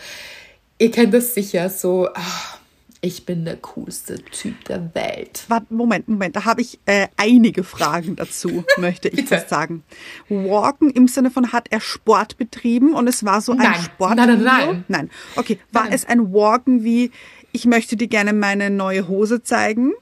[0.79, 2.58] ihr kennt das sicher, so, ach,
[3.01, 5.45] ich bin der coolste Typ der Welt.
[5.49, 9.85] Warte, Moment, Moment, da habe ich äh, einige Fragen dazu, möchte ich fast sagen.
[10.29, 13.81] Walken im Sinne von, hat er Sport betrieben und es war so ein nein.
[13.83, 14.17] Sport?
[14.17, 14.85] Nein, nein, nein.
[14.89, 15.11] Nein.
[15.37, 15.93] Okay, war nein.
[15.93, 17.13] es ein Walken wie,
[17.53, 19.93] ich möchte dir gerne meine neue Hose zeigen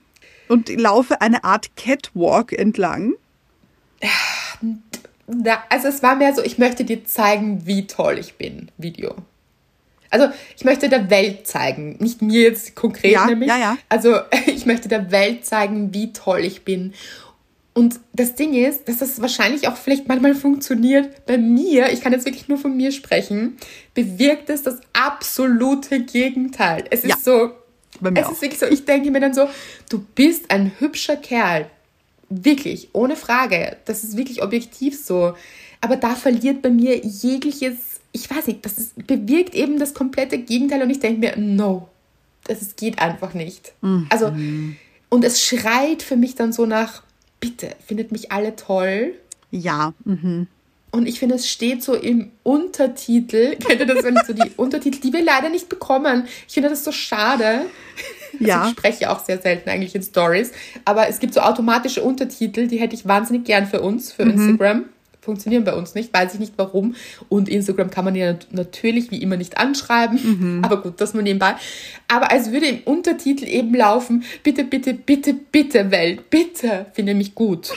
[0.49, 3.15] und laufe eine Art Catwalk entlang?
[5.69, 9.17] Also es war mehr so, ich möchte dir zeigen, wie toll ich bin, Video.
[10.11, 13.49] Also ich möchte der Welt zeigen, nicht mir jetzt konkret ja, nämlich.
[13.49, 13.79] Ja, ja.
[13.89, 16.95] Also ich möchte der Welt zeigen, wie toll ich bin.
[17.77, 21.27] Und das Ding ist, dass das wahrscheinlich auch vielleicht manchmal funktioniert.
[21.27, 23.59] Bei mir, ich kann jetzt wirklich nur von mir sprechen,
[23.93, 26.85] bewirkt es das absolute Gegenteil.
[26.91, 27.51] Es ist ja, so,
[28.01, 28.33] bei mir es auch.
[28.33, 29.47] ist wirklich so, ich denke mir dann so,
[29.91, 31.67] du bist ein hübscher Kerl.
[32.31, 33.77] Wirklich, ohne Frage.
[33.85, 35.35] Das ist wirklich objektiv so.
[35.83, 37.77] Aber da verliert bei mir jegliches
[38.17, 41.89] ich weiß nicht, das ist, bewirkt eben das komplette Gegenteil und ich denke mir, no,
[42.45, 43.73] das ist, geht einfach nicht.
[43.83, 44.07] Mhm.
[44.09, 44.33] Also,
[45.11, 47.03] und es schreit für mich dann so nach,
[47.41, 49.13] bitte, findet mich alle toll.
[49.51, 49.93] Ja.
[50.05, 50.47] Mhm.
[50.93, 55.01] Und ich finde, es steht so im Untertitel, kennt ihr das, wenn so die Untertitel,
[55.01, 56.27] die wir leider nicht bekommen.
[56.49, 57.67] Ich finde das so schade.
[58.39, 58.59] Ja.
[58.59, 60.53] Also ich spreche auch sehr selten eigentlich in Stories,
[60.85, 64.33] aber es gibt so automatische Untertitel, die hätte ich wahnsinnig gern für uns, für mhm.
[64.33, 64.85] Instagram
[65.27, 66.95] funktionieren bei uns nicht, weiß ich nicht warum.
[67.29, 70.65] Und Instagram kann man ja natürlich wie immer nicht anschreiben, mhm.
[70.65, 71.57] aber gut, das nur nebenbei.
[72.09, 77.35] Aber als würde im Untertitel eben laufen, bitte, bitte, bitte, bitte Welt, bitte, finde mich
[77.35, 77.75] gut.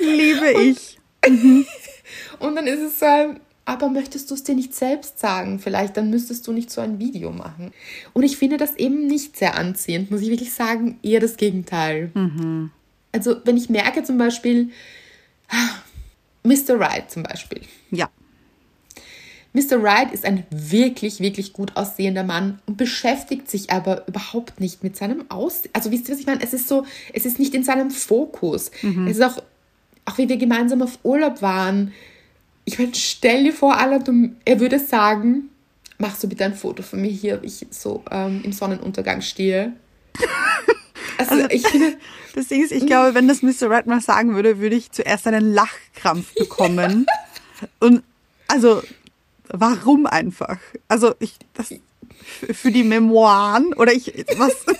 [0.00, 0.98] Liebe ich.
[1.28, 1.66] Mhm.
[2.38, 3.34] Und dann ist es so,
[3.66, 5.58] aber möchtest du es dir nicht selbst sagen?
[5.58, 7.72] Vielleicht dann müsstest du nicht so ein Video machen.
[8.12, 12.10] Und ich finde das eben nicht sehr anziehend, muss ich wirklich sagen, eher das Gegenteil.
[12.14, 12.70] Mhm.
[13.12, 14.70] Also wenn ich merke zum Beispiel,
[16.44, 16.78] Mr.
[16.78, 17.62] Right zum Beispiel.
[17.90, 18.08] Ja.
[19.54, 19.80] Mr.
[19.82, 24.96] Right ist ein wirklich, wirklich gut aussehender Mann und beschäftigt sich aber überhaupt nicht mit
[24.96, 25.70] seinem Aussehen.
[25.72, 26.42] Also wisst ihr, was ich meine?
[26.42, 28.72] Es ist so, es ist nicht in seinem Fokus.
[28.82, 29.06] Mhm.
[29.06, 29.40] Es ist auch,
[30.06, 31.92] auch wie wir gemeinsam auf Urlaub waren.
[32.64, 35.50] Ich meine, stell dir vor, Alan, er würde sagen,
[35.98, 39.72] machst du bitte ein Foto von mir hier, wie ich so ähm, im Sonnenuntergang stehe.
[41.16, 41.96] Also, also ich finde,
[42.34, 43.70] das Ding ist, ich glaube, wenn das Mr.
[43.70, 47.06] Red mal sagen würde, würde ich zuerst einen Lachkrampf bekommen.
[47.80, 48.02] Und
[48.48, 48.82] also,
[49.48, 50.58] warum einfach?
[50.88, 51.72] Also, ich, das,
[52.52, 54.54] für die Memoiren oder ich, was?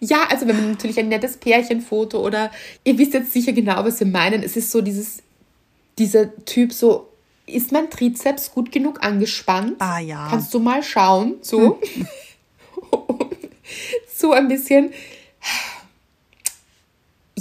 [0.00, 2.50] Ja, also wenn man natürlich ein nettes Pärchenfoto oder
[2.82, 4.42] ihr wisst jetzt sicher genau, was wir meinen.
[4.42, 5.22] Es ist so dieses,
[5.98, 7.08] dieser Typ so,
[7.46, 9.76] ist mein Trizeps gut genug angespannt?
[9.78, 10.26] Ah ja.
[10.28, 11.78] Kannst du mal schauen, so.
[14.16, 14.92] so ein bisschen.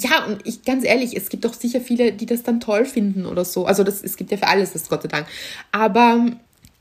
[0.04, 3.26] Ja, und ich ganz ehrlich, es gibt doch sicher viele, die das dann toll finden
[3.26, 3.66] oder so.
[3.66, 5.28] Also das, es gibt ja für alles das, Gott sei Dank.
[5.72, 6.26] Aber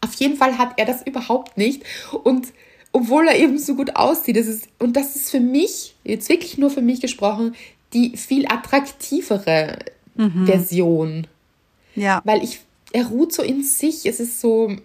[0.01, 1.83] auf jeden Fall hat er das überhaupt nicht.
[2.25, 2.49] Und
[2.93, 6.59] obwohl er eben so gut aussieht, das ist, und das ist für mich, jetzt wirklich
[6.59, 7.55] nur für mich gesprochen,
[7.93, 9.79] die viel attraktivere
[10.15, 10.47] mhm.
[10.47, 11.27] Version.
[11.95, 12.21] Ja.
[12.25, 12.61] Weil ich,
[12.93, 14.07] er ruht so in sich.
[14.07, 14.77] Es ist so,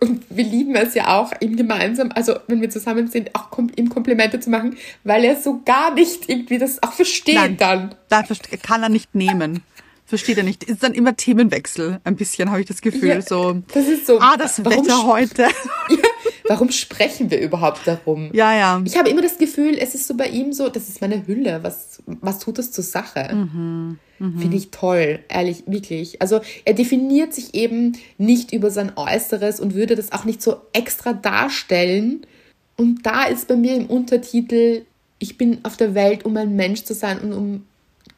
[0.00, 3.88] und wir lieben es ja auch, ihm gemeinsam, also wenn wir zusammen sind, auch ihm
[3.88, 7.94] Komplimente zu machen, weil er so gar nicht irgendwie das auch versteht Nein, dann.
[8.10, 8.24] Nein,
[8.62, 9.62] kann er nicht nehmen.
[10.06, 10.64] Versteht er nicht.
[10.64, 13.08] Ist dann immer Themenwechsel, ein bisschen, habe ich das Gefühl.
[13.10, 14.18] Ja, so, das ist so.
[14.20, 15.42] Ah, das Wetter heute.
[15.42, 15.48] Ja,
[16.48, 18.30] warum sprechen wir überhaupt darum?
[18.32, 18.82] Ja, ja.
[18.84, 21.60] Ich habe immer das Gefühl, es ist so bei ihm so, das ist meine Hülle.
[21.62, 23.34] Was, was tut es zur Sache?
[23.34, 23.98] Mhm.
[24.18, 24.38] Mhm.
[24.38, 26.20] Finde ich toll, ehrlich, wirklich.
[26.20, 30.56] Also er definiert sich eben nicht über sein Äußeres und würde das auch nicht so
[30.72, 32.26] extra darstellen.
[32.76, 34.82] Und da ist bei mir im Untertitel,
[35.18, 37.66] ich bin auf der Welt, um ein Mensch zu sein und um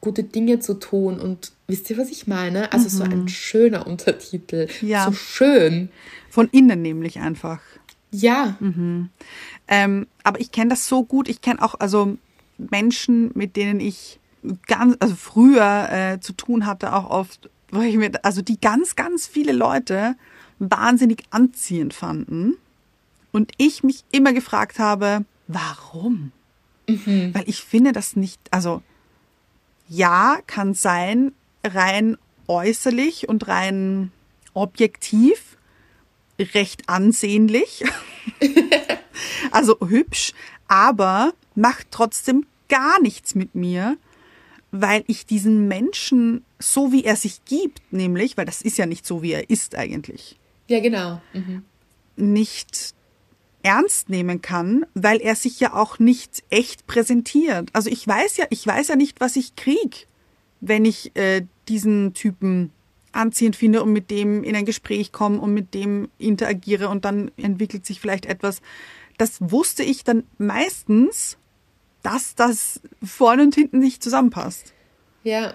[0.00, 1.18] gute Dinge zu tun.
[1.18, 2.72] Und wisst ihr, was ich meine?
[2.72, 2.90] Also mhm.
[2.90, 3.28] so ein mhm.
[3.28, 4.68] schöner Untertitel.
[4.80, 5.06] Ja.
[5.06, 5.90] So schön.
[6.30, 7.60] Von innen nämlich einfach.
[8.10, 8.56] Ja.
[8.60, 9.10] Mhm.
[9.68, 11.28] Ähm, aber ich kenne das so gut.
[11.28, 12.16] Ich kenne auch also
[12.58, 14.20] Menschen, mit denen ich
[14.66, 18.96] ganz, also früher äh, zu tun hatte, auch oft, wo ich mir, also die ganz,
[18.96, 20.16] ganz viele Leute
[20.58, 22.56] wahnsinnig anziehend fanden.
[23.32, 26.32] Und ich mich immer gefragt habe, warum?
[26.88, 27.32] Mhm.
[27.32, 28.82] Weil ich finde das nicht, also
[29.88, 31.32] ja, kann sein,
[31.64, 32.16] rein
[32.48, 34.10] äußerlich und rein
[34.54, 35.49] objektiv
[36.54, 37.84] recht ansehnlich.
[39.50, 40.32] also hübsch,
[40.68, 43.96] aber macht trotzdem gar nichts mit mir,
[44.70, 49.06] weil ich diesen Menschen, so wie er sich gibt, nämlich, weil das ist ja nicht
[49.06, 50.38] so, wie er ist eigentlich.
[50.68, 51.20] Ja, genau.
[51.32, 51.64] Mhm.
[52.16, 52.94] Nicht
[53.62, 57.68] ernst nehmen kann, weil er sich ja auch nicht echt präsentiert.
[57.72, 60.06] Also ich weiß ja, ich weiß ja nicht, was ich krieg,
[60.60, 62.72] wenn ich äh, diesen Typen
[63.12, 67.30] anziehend finde und mit dem in ein Gespräch komme und mit dem interagiere und dann
[67.36, 68.60] entwickelt sich vielleicht etwas.
[69.18, 71.36] Das wusste ich dann meistens
[72.02, 74.72] dass das vorne und hinten nicht zusammenpasst.
[75.24, 75.54] Ja.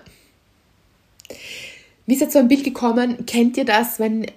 [2.06, 4.28] Mir ist jetzt so ein Bild gekommen, kennt ihr das, wenn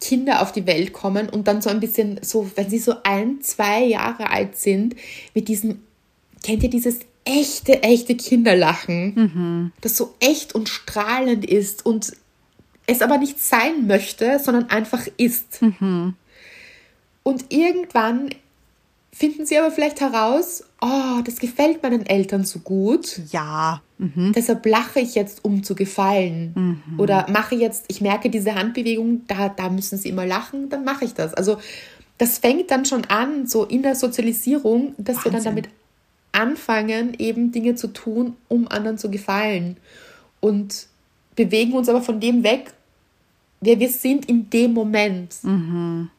[0.00, 3.40] Kinder auf die Welt kommen und dann so ein bisschen so, wenn sie so ein,
[3.42, 4.96] zwei Jahre alt sind,
[5.34, 5.80] mit diesem,
[6.44, 9.72] kennt ihr dieses echte, echte Kinderlachen, mhm.
[9.80, 12.12] das so echt und strahlend ist und
[12.92, 15.62] es aber nicht sein möchte, sondern einfach ist.
[15.62, 16.14] Mhm.
[17.22, 18.30] Und irgendwann
[19.12, 23.20] finden sie aber vielleicht heraus, oh, das gefällt meinen Eltern so gut.
[23.30, 23.82] Ja.
[23.98, 24.32] Mhm.
[24.34, 26.52] Deshalb lache ich jetzt, um zu gefallen.
[26.54, 27.00] Mhm.
[27.00, 31.04] Oder mache jetzt, ich merke diese Handbewegung, da, da müssen sie immer lachen, dann mache
[31.04, 31.34] ich das.
[31.34, 31.58] Also
[32.18, 35.32] das fängt dann schon an, so in der Sozialisierung, dass Wahnsinn.
[35.32, 35.68] wir dann damit
[36.32, 39.76] anfangen, eben Dinge zu tun, um anderen zu gefallen.
[40.40, 40.86] Und
[41.36, 42.72] bewegen uns aber von dem weg,
[43.62, 45.36] wer wir sind in dem Moment.
[45.42, 46.10] Mhm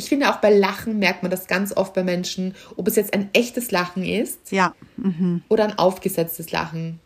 [0.00, 3.12] ich finde auch bei Lachen merkt man das ganz oft bei Menschen, ob es jetzt
[3.12, 4.74] ein echtes Lachen ist ja.
[4.96, 5.42] Mhm.
[5.48, 7.00] oder ein aufgesetztes Lachen.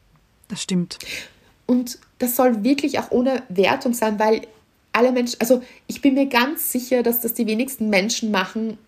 [0.47, 0.99] Das stimmt.
[1.67, 4.43] Und das soll wirklich auch ohne Wertung sein, weil
[4.93, 8.79] alle Menschen, also ich bin mir ganz sicher, dass das die wenigsten Menschen machen,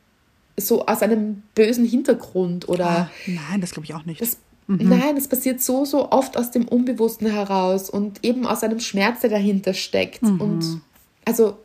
[0.57, 2.86] so aus einem bösen Hintergrund oder.
[2.86, 4.20] Ah, nein, das glaube ich auch nicht.
[4.20, 4.88] Das Mhm.
[4.88, 9.20] Nein, es passiert so, so oft aus dem Unbewussten heraus und eben aus einem Schmerz,
[9.20, 10.22] der dahinter steckt.
[10.22, 10.40] Mhm.
[10.40, 10.80] Und
[11.24, 11.58] also,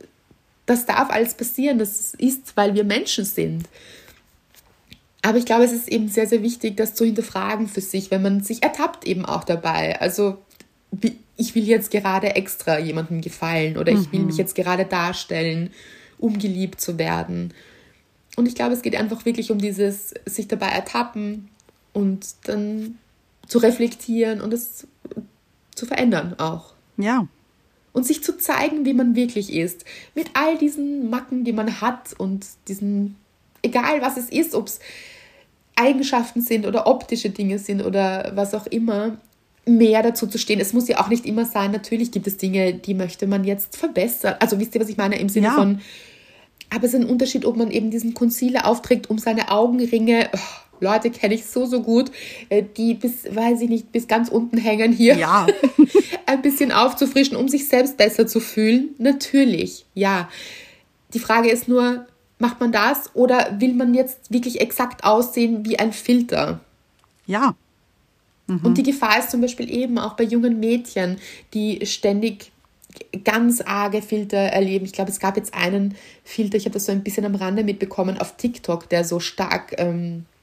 [0.66, 1.78] das darf alles passieren.
[1.78, 3.68] Das ist, weil wir Menschen sind.
[5.22, 8.22] Aber ich glaube, es ist eben sehr, sehr wichtig, das zu hinterfragen für sich, wenn
[8.22, 10.00] man sich ertappt eben auch dabei.
[10.00, 10.38] Also,
[11.36, 14.40] ich will jetzt gerade extra jemandem gefallen oder ich will mich mhm.
[14.40, 15.70] jetzt gerade darstellen,
[16.18, 17.52] um geliebt zu werden.
[18.36, 21.48] Und ich glaube, es geht einfach wirklich um dieses sich dabei ertappen
[21.92, 22.98] und dann
[23.46, 24.86] zu reflektieren und es
[25.74, 26.72] zu verändern auch.
[26.96, 27.26] Ja.
[27.92, 29.84] Und sich zu zeigen, wie man wirklich ist.
[30.14, 33.16] Mit all diesen Macken, die man hat und diesen,
[33.62, 34.80] egal was es ist, ob es
[35.76, 39.18] Eigenschaften sind oder optische Dinge sind oder was auch immer,
[39.64, 40.60] mehr dazu zu stehen.
[40.60, 43.76] Es muss ja auch nicht immer sein, natürlich gibt es Dinge, die möchte man jetzt
[43.76, 44.36] verbessern.
[44.40, 45.18] Also wisst ihr, was ich meine?
[45.18, 45.54] Im Sinne ja.
[45.54, 45.80] von,
[46.70, 50.71] aber es ist ein Unterschied, ob man eben diesen Concealer aufträgt, um seine Augenringe, oh,
[50.82, 52.10] Leute kenne ich so, so gut,
[52.48, 55.16] äh, die bis, weiß ich nicht, bis ganz unten hängen hier.
[55.16, 55.46] Ja.
[56.26, 58.90] ein bisschen aufzufrischen, um sich selbst besser zu fühlen.
[58.98, 60.28] Natürlich, ja.
[61.14, 62.06] Die Frage ist nur,
[62.38, 66.60] macht man das oder will man jetzt wirklich exakt aussehen wie ein Filter?
[67.26, 67.54] Ja.
[68.48, 68.60] Mhm.
[68.64, 71.18] Und die Gefahr ist zum Beispiel eben auch bei jungen Mädchen,
[71.54, 72.50] die ständig
[73.24, 74.84] ganz arge Filter erleben.
[74.84, 77.64] Ich glaube, es gab jetzt einen Filter, ich habe das so ein bisschen am Rande
[77.64, 80.41] mitbekommen, auf TikTok, der so stark ähm, äh,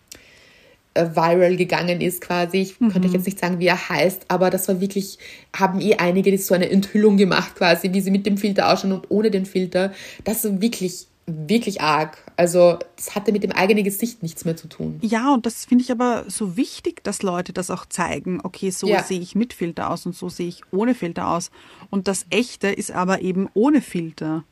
[0.96, 2.58] viral gegangen ist quasi.
[2.58, 2.90] Ich mhm.
[2.90, 5.18] könnte euch jetzt nicht sagen, wie er heißt, aber das war wirklich,
[5.56, 9.10] haben eh einige so eine Enthüllung gemacht quasi, wie sie mit dem Filter ausschauen und
[9.10, 9.94] ohne den Filter.
[10.24, 12.18] Das ist wirklich wirklich arg.
[12.38, 15.00] Also das hatte mit dem eigenen Gesicht nichts mehr zu tun.
[15.02, 18.40] Ja, und das finde ich aber so wichtig, dass Leute das auch zeigen.
[18.44, 19.04] Okay, so ja.
[19.04, 21.52] sehe ich mit Filter aus und so sehe ich ohne Filter aus.
[21.90, 24.44] Und das Echte ist aber eben ohne Filter.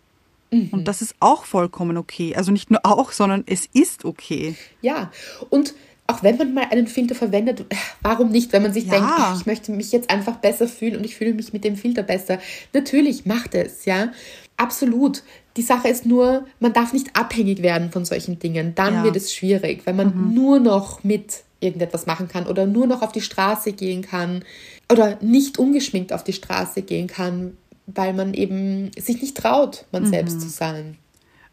[0.52, 0.70] Mhm.
[0.72, 2.36] Und das ist auch vollkommen okay.
[2.36, 4.56] Also nicht nur auch, sondern es ist okay.
[4.82, 5.12] Ja,
[5.50, 5.74] und
[6.08, 7.66] auch wenn man mal einen Filter verwendet,
[8.02, 8.94] warum nicht, wenn man sich ja.
[8.94, 12.04] denkt, ich möchte mich jetzt einfach besser fühlen und ich fühle mich mit dem Filter
[12.04, 12.40] besser.
[12.74, 14.12] Natürlich macht es, ja.
[14.56, 15.22] Absolut.
[15.58, 18.74] Die Sache ist nur, man darf nicht abhängig werden von solchen Dingen.
[18.74, 19.04] Dann ja.
[19.04, 20.34] wird es schwierig, wenn man mhm.
[20.34, 24.44] nur noch mit irgendetwas machen kann oder nur noch auf die Straße gehen kann
[24.92, 30.04] oder nicht ungeschminkt auf die Straße gehen kann, weil man eben sich nicht traut, man
[30.04, 30.08] mhm.
[30.08, 30.98] selbst zu sein.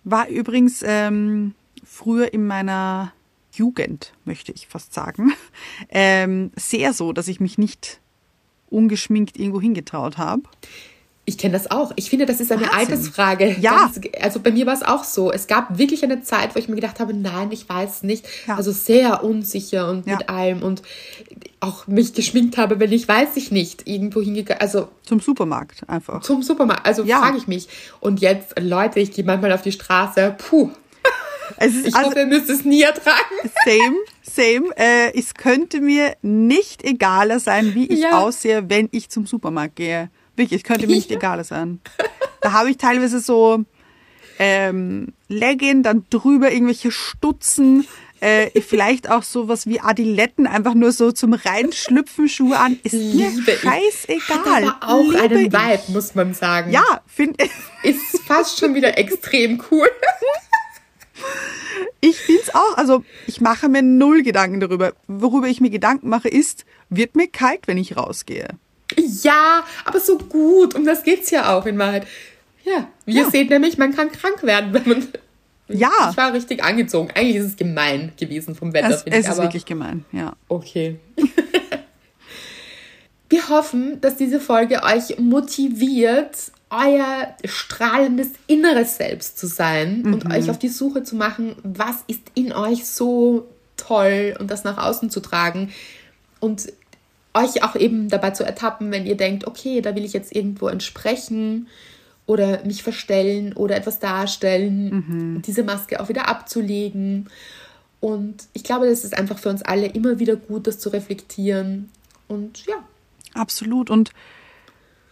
[0.04, 3.12] War übrigens ähm, früher in meiner
[3.54, 5.32] Jugend, möchte ich fast sagen,
[5.88, 8.00] ähm, sehr so, dass ich mich nicht
[8.70, 10.42] ungeschminkt irgendwo hingetraut habe.
[11.26, 11.92] Ich kenne das auch.
[11.96, 12.78] Ich finde, das ist eine Wahnsinn.
[12.78, 13.56] Altersfrage.
[13.58, 13.90] Ja.
[13.92, 15.32] Ganz, also bei mir war es auch so.
[15.32, 18.26] Es gab wirklich eine Zeit, wo ich mir gedacht habe, nein, ich weiß nicht.
[18.46, 18.56] Ja.
[18.56, 20.16] Also sehr unsicher und ja.
[20.16, 20.82] mit allem und
[21.60, 24.60] auch mich geschminkt habe, wenn ich weiß ich nicht irgendwo hingegangen.
[24.60, 26.20] Also zum Supermarkt einfach.
[26.20, 26.84] Zum Supermarkt.
[26.84, 27.20] Also ja.
[27.20, 27.68] frage ich mich.
[28.00, 30.34] Und jetzt, Leute, ich gehe manchmal auf die Straße.
[30.36, 30.72] Puh.
[31.60, 33.34] Ich also, hoffe, ihr müsst es nie ertragen.
[33.64, 34.76] Same, same.
[34.76, 40.10] Äh, es könnte mir nicht egaler sein, wie ich aussehe, wenn ich zum Supermarkt gehe.
[40.36, 41.80] Wirklich, es könnte mir nicht egal sein.
[42.40, 43.64] Da habe ich teilweise so
[44.38, 47.86] ähm, Legging, dann drüber irgendwelche Stutzen,
[48.20, 52.78] äh, vielleicht auch sowas wie Adiletten, einfach nur so zum Reinschlüpfen Schuhe an.
[52.82, 54.66] Ist mir scheißegal.
[54.66, 55.88] Hat aber auch Liebe einen Vibe, ich.
[55.94, 56.70] muss man sagen.
[56.70, 57.90] Ja, finde ich.
[57.90, 59.88] Ist fast schon wieder extrem cool.
[62.00, 62.76] Ich finde es auch.
[62.76, 64.92] Also ich mache mir null Gedanken darüber.
[65.06, 68.48] Worüber ich mir Gedanken mache, ist, wird mir kalt, wenn ich rausgehe?
[69.22, 70.74] Ja, aber so gut.
[70.74, 72.06] Um das geht's ja auch in Wahrheit.
[72.64, 73.30] Ja, wir ja.
[73.30, 75.08] sehen nämlich, man kann krank werden, wenn man.
[75.68, 76.10] Ja.
[76.10, 77.10] Ich war richtig angezogen.
[77.14, 78.90] Eigentlich ist es gemein gewesen vom Wetter.
[78.90, 80.34] Es, es ich, ist wirklich gemein, ja.
[80.48, 80.98] Okay.
[83.30, 90.14] wir hoffen, dass diese Folge euch motiviert, euer strahlendes inneres Selbst zu sein mhm.
[90.14, 94.64] und euch auf die Suche zu machen, was ist in euch so toll und das
[94.64, 95.72] nach außen zu tragen.
[96.40, 96.72] Und
[97.32, 100.68] euch auch eben dabei zu ertappen, wenn ihr denkt, okay, da will ich jetzt irgendwo
[100.68, 101.68] entsprechen
[102.26, 105.42] oder mich verstellen oder etwas darstellen, mhm.
[105.42, 107.28] diese Maske auch wieder abzulegen.
[108.00, 111.90] Und ich glaube, das ist einfach für uns alle immer wieder gut, das zu reflektieren.
[112.28, 112.76] Und ja.
[113.34, 113.90] Absolut.
[113.90, 114.10] Und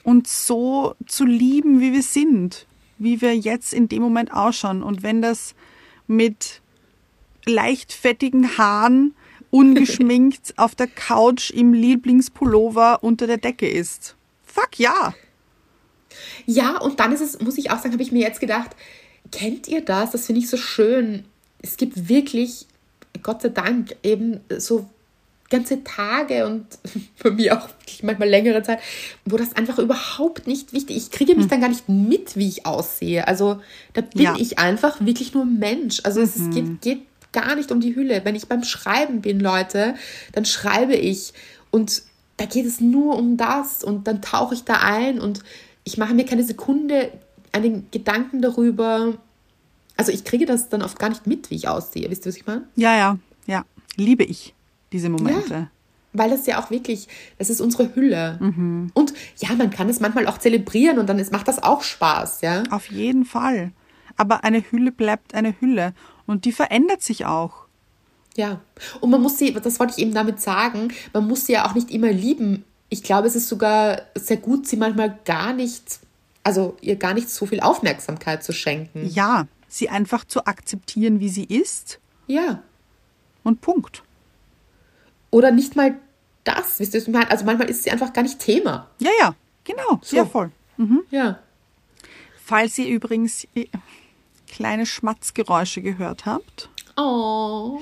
[0.04, 2.66] uns so zu lieben, wie wir sind,
[2.98, 4.82] wie wir jetzt in dem Moment ausschauen.
[4.82, 5.54] Und wenn das
[6.06, 6.60] mit
[7.44, 9.14] leicht fettigen Haaren
[9.50, 14.16] ungeschminkt auf der Couch im Lieblingspullover unter der Decke ist.
[14.44, 15.14] Fuck ja.
[16.46, 18.70] Ja, und dann ist es, muss ich auch sagen, habe ich mir jetzt gedacht,
[19.30, 20.10] kennt ihr das?
[20.10, 21.24] Das finde ich so schön.
[21.60, 22.66] Es gibt wirklich,
[23.22, 24.88] Gott sei Dank, eben so
[25.52, 26.66] ganze Tage und
[27.14, 27.68] für mich auch
[28.02, 28.80] manchmal längere Zeit,
[29.24, 31.04] wo das einfach überhaupt nicht wichtig ist.
[31.04, 31.50] Ich kriege mich hm.
[31.50, 33.28] dann gar nicht mit, wie ich aussehe.
[33.28, 33.60] Also
[33.92, 34.34] da bin ja.
[34.36, 36.00] ich einfach wirklich nur Mensch.
[36.02, 36.26] Also mhm.
[36.26, 38.24] es geht, geht gar nicht um die Hülle.
[38.24, 39.94] Wenn ich beim Schreiben bin, Leute,
[40.32, 41.32] dann schreibe ich
[41.70, 42.02] und
[42.38, 45.44] da geht es nur um das und dann tauche ich da ein und
[45.84, 47.12] ich mache mir keine Sekunde
[47.52, 49.14] einen Gedanken darüber.
[49.96, 52.10] Also ich kriege das dann oft gar nicht mit, wie ich aussehe.
[52.10, 52.66] Wisst ihr, was ich meine?
[52.74, 53.64] Ja, ja, ja.
[53.96, 54.54] Liebe ich
[54.92, 55.54] diese Momente.
[55.54, 55.68] Ja,
[56.12, 58.38] weil das ja auch wirklich, das ist unsere Hülle.
[58.40, 58.90] Mhm.
[58.94, 62.42] Und ja, man kann es manchmal auch zelebrieren und dann ist, macht das auch Spaß,
[62.42, 62.62] ja.
[62.70, 63.72] Auf jeden Fall.
[64.16, 65.94] Aber eine Hülle bleibt eine Hülle
[66.26, 67.66] und die verändert sich auch.
[68.36, 68.60] Ja,
[69.00, 71.74] und man muss sie, das wollte ich eben damit sagen, man muss sie ja auch
[71.74, 72.64] nicht immer lieben.
[72.88, 76.00] Ich glaube, es ist sogar sehr gut, sie manchmal gar nicht,
[76.42, 79.06] also ihr gar nicht so viel Aufmerksamkeit zu schenken.
[79.06, 81.98] Ja, sie einfach zu akzeptieren, wie sie ist.
[82.26, 82.62] Ja.
[83.44, 84.02] Und Punkt.
[85.32, 85.96] Oder nicht mal
[86.44, 87.30] das, wisst ihr, was ich meine?
[87.30, 88.88] Also manchmal ist sie einfach gar nicht Thema.
[88.98, 89.98] Ja, ja, genau.
[90.02, 90.16] So.
[90.16, 90.52] Ja, voll.
[90.76, 91.02] Mhm.
[91.10, 91.38] Ja.
[92.44, 93.66] Falls ihr übrigens äh,
[94.46, 96.68] kleine Schmatzgeräusche gehört habt.
[96.96, 97.80] Oh.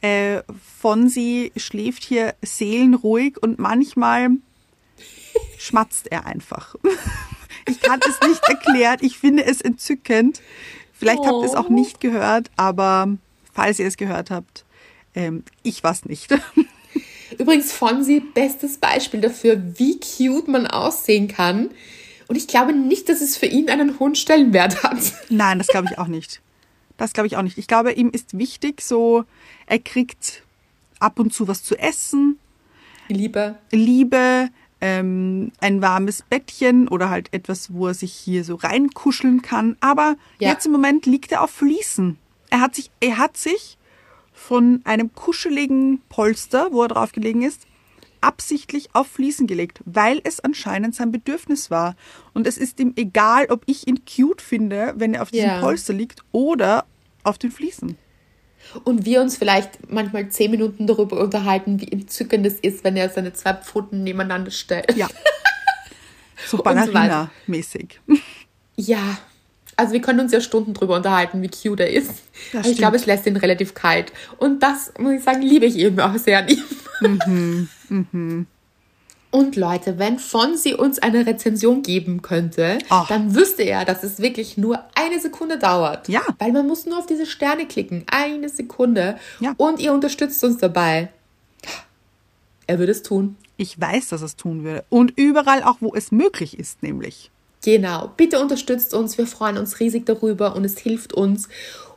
[0.00, 0.42] Äh,
[0.80, 4.30] Fonsi schläft hier seelenruhig und manchmal
[5.58, 6.74] schmatzt er einfach.
[7.66, 8.96] Ich kann es nicht erklären.
[9.02, 10.40] Ich finde es entzückend.
[10.94, 11.26] Vielleicht oh.
[11.26, 13.08] habt ihr es auch nicht gehört, aber
[13.52, 14.64] falls ihr es gehört habt,
[15.14, 16.30] ähm, ich weiß nicht.
[17.36, 21.70] Übrigens, Fonsi, bestes Beispiel dafür, wie cute man aussehen kann.
[22.28, 24.98] Und ich glaube nicht, dass es für ihn einen hohen Stellenwert hat.
[25.28, 26.40] Nein, das glaube ich auch nicht.
[26.96, 27.58] Das glaube ich auch nicht.
[27.58, 29.24] Ich glaube, ihm ist wichtig, so,
[29.66, 30.42] er kriegt
[30.98, 32.38] ab und zu was zu essen.
[33.08, 33.56] Liebe.
[33.70, 34.48] Liebe,
[34.80, 39.76] ähm, ein warmes Bettchen oder halt etwas, wo er sich hier so reinkuscheln kann.
[39.80, 40.50] Aber ja.
[40.50, 42.18] jetzt im Moment liegt er auf Fliesen.
[42.50, 43.77] Er hat sich, er hat sich
[44.38, 47.66] von einem kuscheligen Polster, wo er drauf gelegen ist,
[48.20, 51.96] absichtlich auf Fliesen gelegt, weil es anscheinend sein Bedürfnis war.
[52.34, 55.60] Und es ist ihm egal, ob ich ihn cute finde, wenn er auf diesem ja.
[55.60, 56.86] Polster liegt oder
[57.24, 57.98] auf den Fliesen.
[58.84, 63.10] Und wir uns vielleicht manchmal zehn Minuten darüber unterhalten, wie entzückend es ist, wenn er
[63.10, 64.96] seine zwei Pfoten nebeneinander stellt.
[64.96, 65.08] Ja.
[66.46, 68.00] So Ballerina-mäßig.
[68.76, 69.18] Ja.
[69.78, 72.10] Also wir können uns ja Stunden darüber unterhalten, wie cute er ist.
[72.64, 74.12] Ich glaube, es lässt ihn relativ kalt.
[74.36, 76.64] Und das, muss ich sagen, liebe ich eben auch sehr an ihm.
[77.00, 77.68] Mhm.
[77.88, 78.46] Mhm.
[79.30, 83.04] Und Leute, wenn Fonsi uns eine Rezension geben könnte, oh.
[83.08, 86.08] dann wüsste er, dass es wirklich nur eine Sekunde dauert.
[86.08, 86.22] Ja.
[86.40, 88.04] Weil man muss nur auf diese Sterne klicken.
[88.10, 89.16] Eine Sekunde.
[89.38, 89.54] Ja.
[89.58, 91.10] Und ihr unterstützt uns dabei.
[92.66, 93.36] Er würde es tun.
[93.56, 94.84] Ich weiß, dass er es tun würde.
[94.88, 97.30] Und überall auch, wo es möglich ist, nämlich.
[97.64, 98.12] Genau.
[98.16, 99.18] Bitte unterstützt uns.
[99.18, 101.48] Wir freuen uns riesig darüber und es hilft uns.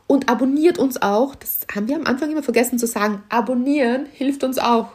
[0.06, 1.34] Und abonniert uns auch.
[1.34, 3.22] Das haben wir am Anfang immer vergessen zu sagen.
[3.28, 4.88] Abonnieren hilft uns auch.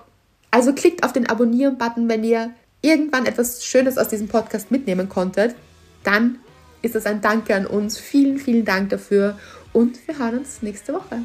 [0.52, 2.52] Also klickt auf den Abonnieren-Button, wenn ihr
[2.82, 5.56] irgendwann etwas Schönes aus diesem Podcast mitnehmen konntet.
[6.04, 6.40] Dann
[6.82, 7.98] ist das ein Danke an uns.
[7.98, 9.38] Vielen, vielen Dank dafür
[9.74, 11.24] und wir hören uns nächste Woche.